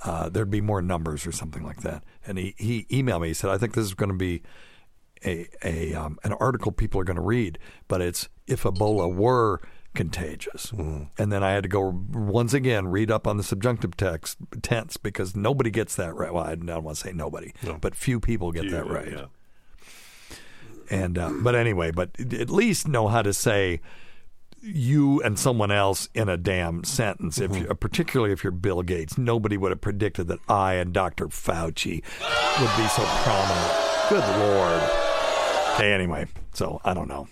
[0.05, 2.03] Uh, there'd be more numbers or something like that.
[2.27, 3.29] And he, he emailed me.
[3.29, 4.43] He said, "I think this is going to be
[5.25, 9.61] a a um, an article people are going to read, but it's if Ebola were
[9.95, 14.39] contagious." And then I had to go once again read up on the subjunctive text
[14.63, 16.33] tense because nobody gets that right.
[16.33, 19.11] Well, I don't want to say nobody, but few people get Few, that right.
[19.13, 19.25] yeah.
[20.91, 23.81] And uh, but anyway, but at least know how to say
[24.63, 27.41] you and someone else in a damn sentence.
[27.41, 31.29] If you, particularly if you're Bill Gates, nobody would have predicted that I and Dr.
[31.29, 32.03] Fauci
[32.61, 33.91] would be so prominent.
[34.09, 34.83] Good lord.
[35.75, 37.29] Okay, anyway, so I don't know.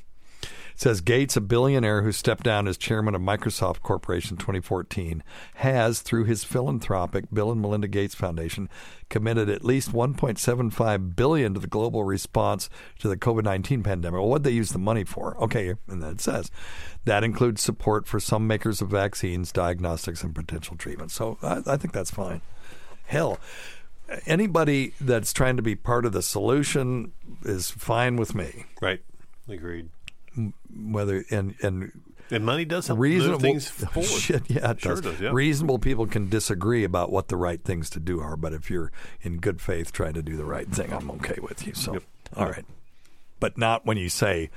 [0.78, 5.24] Says Gates, a billionaire who stepped down as chairman of Microsoft Corporation in 2014,
[5.56, 8.68] has, through his philanthropic Bill and Melinda Gates Foundation,
[9.08, 12.70] committed at least 1.75 billion to the global response
[13.00, 14.20] to the COVID-19 pandemic.
[14.20, 15.36] Well, what they use the money for?
[15.42, 16.48] Okay, and then it says
[17.06, 21.12] that includes support for some makers of vaccines, diagnostics, and potential treatments.
[21.12, 22.40] So I, I think that's fine.
[23.06, 23.40] Hell,
[24.26, 27.10] anybody that's trying to be part of the solution
[27.42, 28.66] is fine with me.
[28.80, 29.02] Right.
[29.48, 29.88] Agreed.
[30.74, 31.92] Whether and and
[32.30, 34.08] And money does help reasonable things forward.
[34.08, 35.00] Shit, yeah, it Sure does.
[35.02, 35.30] does, yeah.
[35.32, 38.92] Reasonable people can disagree about what the right things to do are, but if you're
[39.22, 41.74] in good faith trying to do the right thing, I'm okay with you.
[41.74, 41.98] So,
[42.36, 42.66] all right,
[43.40, 44.50] but not when you say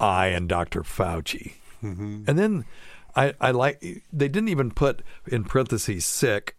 [0.00, 0.82] I and Dr.
[0.82, 2.28] Fauci, Mhm.
[2.28, 2.64] and then
[3.16, 3.80] I, I like
[4.12, 6.54] they didn't even put in parentheses sic.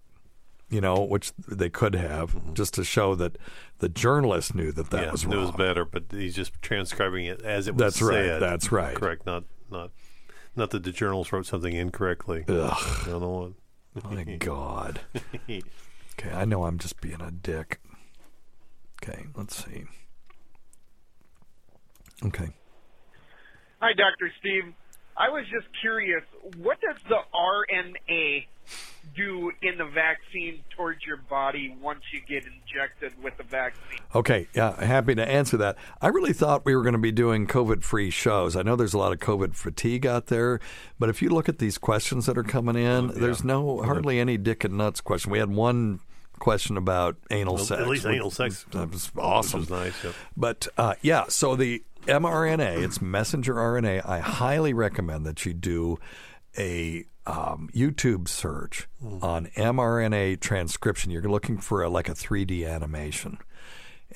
[0.72, 3.38] You know, which they could have, just to show that
[3.80, 7.41] the journalist knew that that yeah, was it was better, but he's just transcribing it
[7.41, 8.41] as it was That's right, said.
[8.41, 8.95] that's right.
[8.95, 9.25] Correct.
[9.25, 9.91] Not not
[10.55, 12.45] not that the journalist wrote something incorrectly.
[12.47, 12.73] Ugh.
[12.73, 13.53] I don't know.
[14.03, 15.01] My God.
[15.47, 15.61] Okay,
[16.34, 17.80] I know I'm just being a dick.
[19.01, 19.86] Okay, let's see.
[22.25, 22.49] Okay.
[23.80, 24.32] Hi, Dr.
[24.39, 24.73] Steve.
[25.15, 26.23] I was just curious,
[26.57, 28.45] what does the RNA
[29.20, 33.99] do in the vaccine towards your body once you get injected with the vaccine?
[34.15, 35.76] Okay, yeah, happy to answer that.
[36.01, 38.55] I really thought we were going to be doing COVID free shows.
[38.55, 40.59] I know there's a lot of COVID fatigue out there,
[40.97, 44.38] but if you look at these questions that are coming in, there's no hardly any
[44.38, 45.32] dick and nuts question.
[45.32, 45.99] We had one
[46.39, 47.82] question about anal Well, sex.
[47.82, 48.65] at least which- anal sex.
[48.72, 49.59] That was awesome.
[49.61, 50.03] Which was nice.
[50.03, 50.13] Yep.
[50.38, 54.05] But uh, yeah, so the mRNA, it's messenger RNA.
[54.07, 55.99] I highly recommend that you do
[56.57, 58.88] a um, YouTube search
[59.21, 61.11] on mRNA transcription.
[61.11, 63.38] You're looking for a, like a 3D animation,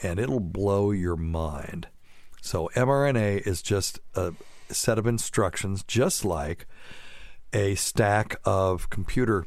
[0.01, 1.87] and it'll blow your mind.
[2.41, 4.33] So mRNA is just a
[4.69, 6.65] set of instructions, just like
[7.53, 9.45] a stack of computer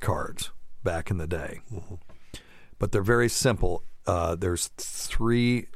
[0.00, 0.50] cards
[0.82, 1.60] back in the day
[2.78, 3.82] but they're very simple.
[4.06, 5.66] Uh, there's three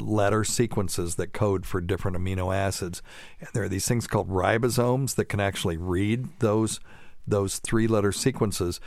[0.00, 3.02] letter sequences that code for different amino acids,
[3.40, 6.80] and there are these things called ribosomes that can actually read those
[7.26, 8.80] those three letter sequences.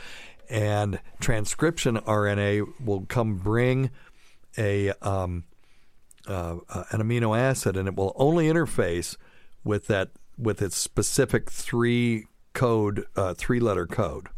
[0.50, 3.90] And transcription RNA will come bring
[4.56, 5.44] a um,
[6.26, 9.16] uh, uh, an amino acid, and it will only interface
[9.64, 14.28] with that with its specific three code, uh, three letter code.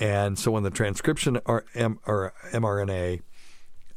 [0.00, 3.20] And so when the transcription or, M, or mRNA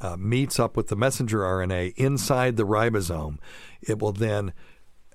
[0.06, 3.38] uh, meets up with the messenger RNA inside the ribosome,
[3.82, 4.54] it will then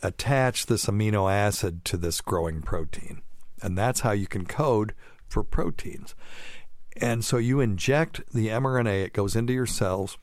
[0.02, 3.22] attach this amino acid to this growing protein.
[3.62, 4.94] And that's how you can code
[5.28, 6.14] for proteins.
[6.96, 10.18] And so you inject the mRNA, it goes into your cells,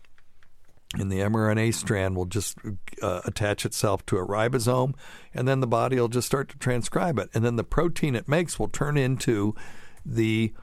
[0.95, 2.57] and the mRNA strand will just
[3.01, 4.95] uh, attach itself to a ribosome,
[5.33, 7.29] and then the body will just start to transcribe it.
[7.33, 9.55] And then the protein it makes will turn into
[10.05, 10.53] the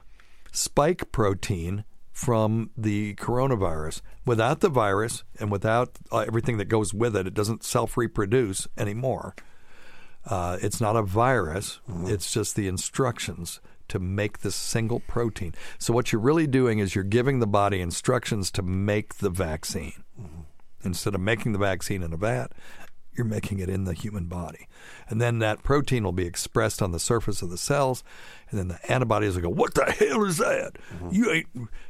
[0.51, 1.85] spike protein
[2.15, 4.01] from the coronavirus.
[4.25, 8.69] Without the virus and without uh, everything that goes with it, it doesn't self reproduce
[8.77, 9.35] anymore.
[10.25, 13.59] Uh, it's not a virus, it's just the instructions
[13.89, 15.53] to make this single protein.
[15.77, 20.05] So, what you're really doing is you're giving the body instructions to make the vaccine.
[20.85, 22.53] Instead of making the vaccine in a vat,
[23.17, 24.67] you're making it in the human body.
[25.09, 28.03] And then that protein will be expressed on the surface of the cells,
[28.55, 30.77] and then the antibodies will go, What the hell is that?
[31.11, 31.47] You ain't.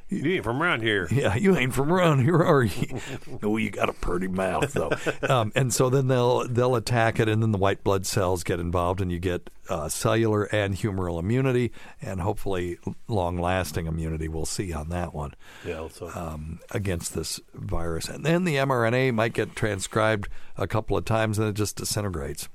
[0.07, 1.07] You ain't from around here.
[1.09, 2.99] Yeah, you ain't from around here, are you?
[3.43, 4.91] oh, you got a pretty mouth, though.
[5.27, 8.59] um, and so then they'll they'll attack it, and then the white blood cells get
[8.59, 11.71] involved, and you get uh, cellular and humoral immunity,
[12.03, 14.27] and hopefully long lasting immunity.
[14.27, 15.33] We'll see on that one
[15.65, 15.87] Yeah.
[16.13, 18.07] Um, against this virus.
[18.07, 22.47] And then the mRNA might get transcribed a couple of times and it just disintegrates.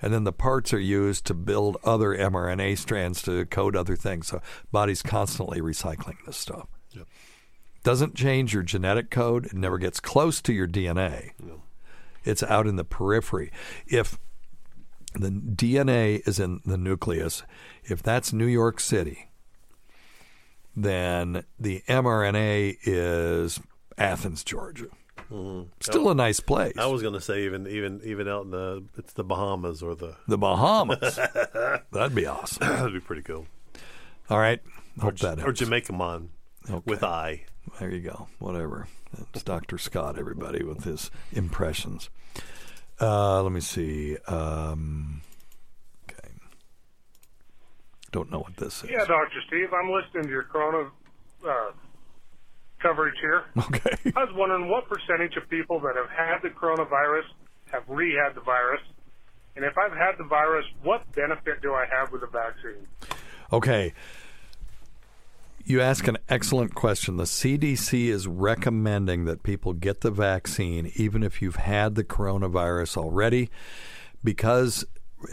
[0.00, 4.26] And then the parts are used to build other mRNA strands to code other things.
[4.26, 4.42] So
[4.72, 6.66] body's constantly recycling this stuff.
[6.90, 7.06] Yep.
[7.84, 9.46] Doesn't change your genetic code.
[9.46, 11.30] It never gets close to your DNA.
[12.24, 13.52] It's out in the periphery.
[13.86, 14.18] If
[15.14, 17.42] the DNA is in the nucleus,
[17.84, 19.28] if that's New York City,
[20.74, 23.60] then the mRNA is
[23.98, 24.86] Athens, Georgia.
[25.80, 26.74] Still a nice place.
[26.78, 29.94] I was going to say even even even out in the it's the Bahamas or
[29.94, 31.16] the The Bahamas.
[31.92, 32.66] That'd be awesome.
[32.68, 33.46] That'd be pretty cool.
[34.30, 34.60] All right.
[34.98, 35.52] Or, Hope that or.
[35.52, 36.30] Jamaica Mon
[36.84, 37.44] with I.
[37.78, 38.28] There you go.
[38.38, 38.88] Whatever.
[39.34, 39.78] It's Dr.
[39.78, 42.08] Scott, everybody, with his impressions.
[43.00, 44.16] Uh, let me see.
[44.28, 45.22] Um,
[46.08, 46.28] okay.
[48.10, 48.90] Don't know what this is.
[48.90, 49.40] Yeah, Dr.
[49.46, 50.90] Steve, I'm listening to your Corona
[51.46, 51.70] uh,
[52.82, 53.44] coverage here.
[53.56, 54.12] Okay.
[54.16, 57.24] I was wondering what percentage of people that have had the coronavirus
[57.72, 58.80] have re-had the virus,
[59.56, 62.86] and if I've had the virus, what benefit do I have with the vaccine?
[63.52, 63.92] Okay.
[65.64, 67.16] You ask an excellent question.
[67.16, 72.96] The CDC is recommending that people get the vaccine even if you've had the coronavirus
[72.96, 73.48] already
[74.24, 74.84] because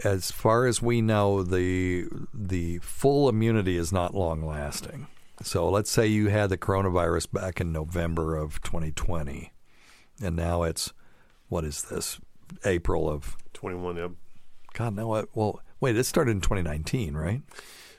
[0.04, 5.08] as far as we know the the full immunity is not long lasting.
[5.42, 9.52] So let's say you had the coronavirus back in November of 2020
[10.22, 10.92] and now it's
[11.48, 12.20] what is this?
[12.64, 14.10] April of 21, yep.
[14.72, 15.14] God, no.
[15.14, 17.42] I, well, wait, it started in 2019, right?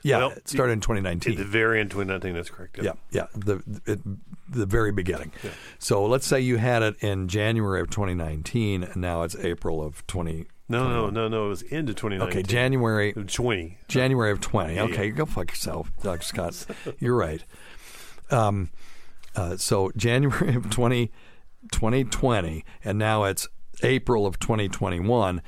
[0.02, 1.36] Yeah, Well, it started in 2019.
[1.36, 2.78] The very end 2019, that's correct.
[2.82, 4.00] Yeah, yeah, the it,
[4.48, 5.30] the very beginning.
[5.78, 10.04] So let's say you had it in January of 2019, and now it's April of
[10.08, 10.46] 20.
[10.68, 11.46] No, no, no, no.
[11.46, 12.28] It was into 2019.
[12.28, 13.78] Okay, January 20.
[13.88, 14.74] January of 20.
[14.74, 15.10] Yeah, okay, yeah.
[15.10, 16.22] go fuck yourself, Dr.
[16.22, 16.66] Scott.
[16.98, 17.44] You're right.
[18.30, 18.70] Um,
[19.36, 21.10] uh, so January of 20,
[21.72, 23.48] 2020, and now it's
[23.82, 25.42] April of 2021.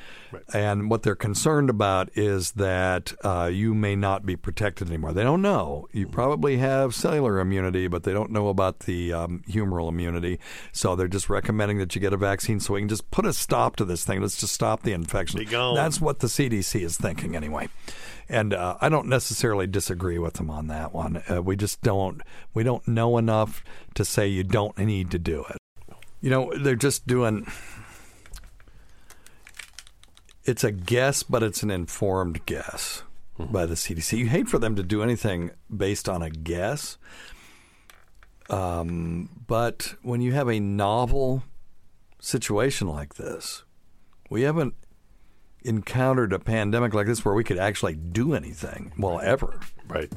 [0.53, 5.13] And what they're concerned about is that uh, you may not be protected anymore.
[5.13, 5.89] They don't know.
[5.93, 10.41] You probably have cellular immunity, but they don't know about the um, humoral immunity.
[10.73, 13.33] So they're just recommending that you get a vaccine so we can just put a
[13.33, 14.21] stop to this thing.
[14.21, 15.39] Let's just stop the infection.
[15.39, 15.75] Be gone.
[15.75, 17.69] That's what the CDC is thinking anyway.
[18.29, 21.23] And uh, I don't necessarily disagree with them on that one.
[21.31, 22.23] Uh, we just don't
[22.55, 23.63] we don't know enough
[23.95, 25.59] to say you don't need to do it.
[26.21, 27.47] You know, they're just doing
[30.45, 33.03] it's a guess, but it's an informed guess
[33.39, 34.19] by the CDC.
[34.19, 36.99] You hate for them to do anything based on a guess.
[38.51, 41.45] Um, but when you have a novel
[42.21, 43.65] situation like this,
[44.29, 44.75] we haven't
[45.63, 48.93] encountered a pandemic like this where we could actually do anything.
[48.99, 49.61] Well, ever.
[49.89, 50.13] Right.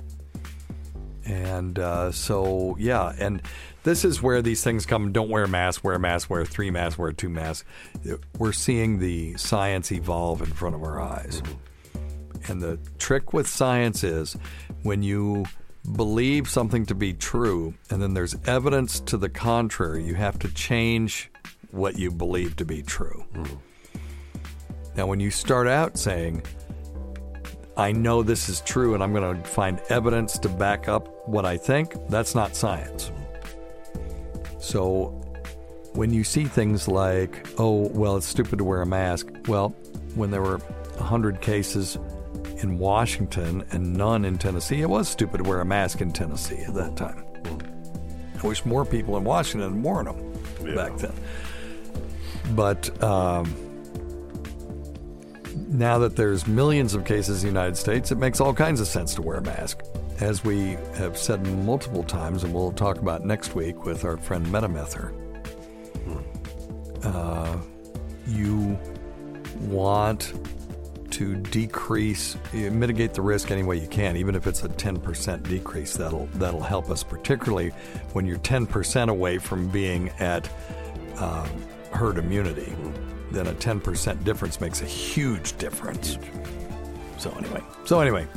[1.28, 3.42] And uh, so, yeah, and
[3.84, 5.12] this is where these things come.
[5.12, 7.68] Don't wear a mask, wear a mask, wear three masks, wear two masks.
[8.38, 11.44] We're seeing the science evolve in front of our eyes.
[12.48, 14.38] And the trick with science is
[14.84, 15.46] when you
[15.96, 20.50] believe something to be true and then there's evidence to the contrary, you have to
[20.54, 21.30] change
[21.72, 23.26] what you believe to be true.
[24.96, 26.44] Now, when you start out saying,
[27.78, 31.46] I know this is true and I'm going to find evidence to back up what
[31.46, 33.12] I think, that's not science.
[34.60, 35.10] So
[35.94, 39.70] when you see things like, oh, well, it's stupid to wear a mask, well,
[40.16, 41.98] when there were 100 cases
[42.64, 44.82] in Washington and none in Tennessee.
[44.82, 47.24] It was stupid to wear a mask in Tennessee at that time.
[48.42, 51.14] I wish more people in Washington had worn them back then.
[52.56, 53.54] But um,
[55.68, 58.88] now that there's millions of cases in the United States, it makes all kinds of
[58.88, 59.82] sense to wear a mask.
[60.20, 64.46] As we have said multiple times, and we'll talk about next week with our friend
[64.48, 65.14] Metamether,
[67.04, 67.58] uh,
[68.28, 68.78] you
[69.62, 70.34] want
[71.12, 75.96] to decrease, mitigate the risk any way you can, even if it's a 10% decrease.
[75.96, 77.70] That'll that'll help us, particularly
[78.14, 80.50] when you're 10% away from being at
[81.18, 81.50] um,
[81.92, 82.76] herd immunity.
[83.32, 86.18] Then a 10% difference makes a huge difference.
[87.18, 88.28] So anyway, so anyway,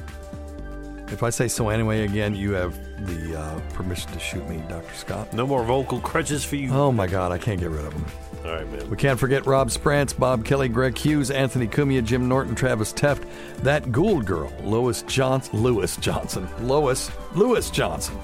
[1.09, 2.74] if I say so anyway again, you have
[3.07, 4.95] the uh, permission to shoot me, Dr.
[4.95, 5.32] Scott.
[5.32, 6.70] No more vocal crutches for you.
[6.72, 8.05] Oh my God, I can't get rid of them.
[8.45, 8.88] All right, man.
[8.88, 13.26] We can't forget Rob Sprance, Bob Kelly, Greg Hughes, Anthony Cumia, Jim Norton, Travis Teft,
[13.59, 18.16] that Gould girl, Lois Johnson, Lewis Johnson, Lois, Lewis Johnson,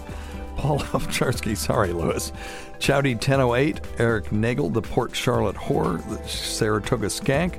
[0.56, 2.32] Paul Hofcharsky, sorry, Lewis,
[2.78, 7.58] Chowdy 1008, Eric Nagel, the Port Charlotte Whore, the Saratoga Skank,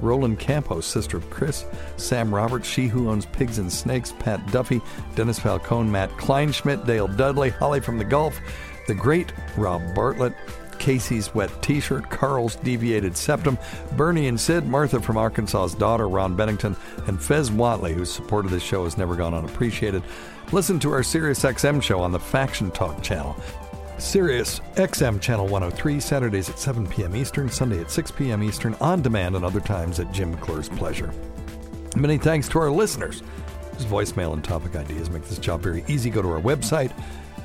[0.00, 1.66] Roland Campos, sister of Chris,
[1.96, 4.80] Sam Roberts, She Who Owns Pigs and Snakes, Pat Duffy,
[5.14, 8.38] Dennis Falcone, Matt Kleinschmidt, Dale Dudley, Holly from the Gulf,
[8.86, 10.34] the great Rob Bartlett,
[10.80, 13.56] Casey's Wet T-Shirt, Carl's Deviated Septum,
[13.96, 16.74] Bernie and Sid, Martha from Arkansas's daughter, Ron Bennington,
[17.06, 20.02] and Fez Whatley, whose support of this show has never gone unappreciated.
[20.50, 23.36] Listen to our Sirius XM show on the Faction Talk channel.
[23.98, 27.14] Sirius XM Channel 103, Saturdays at 7 p.m.
[27.14, 28.42] Eastern, Sunday at 6 p.m.
[28.42, 31.12] Eastern, on demand, and other times at Jim McClure's pleasure.
[31.96, 33.22] Many thanks to our listeners
[33.84, 36.10] voicemail and topic ideas make this job very easy.
[36.10, 36.92] Go to our website,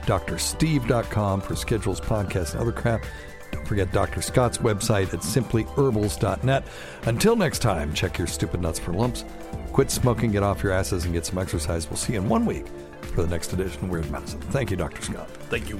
[0.06, 3.04] drsteve.com, for schedules, podcasts, and other crap.
[3.52, 4.22] Don't forget Dr.
[4.22, 6.64] Scott's website at simplyherbals.net.
[7.04, 9.24] Until next time, check your stupid nuts for lumps.
[9.72, 11.90] Quit smoking, get off your asses, and get some exercise.
[11.90, 12.66] We'll see you in one week
[13.14, 14.42] for the next edition of Weird Medicine.
[14.42, 15.02] Thank you, Dr.
[15.02, 15.30] Scott.
[15.50, 15.80] Thank you.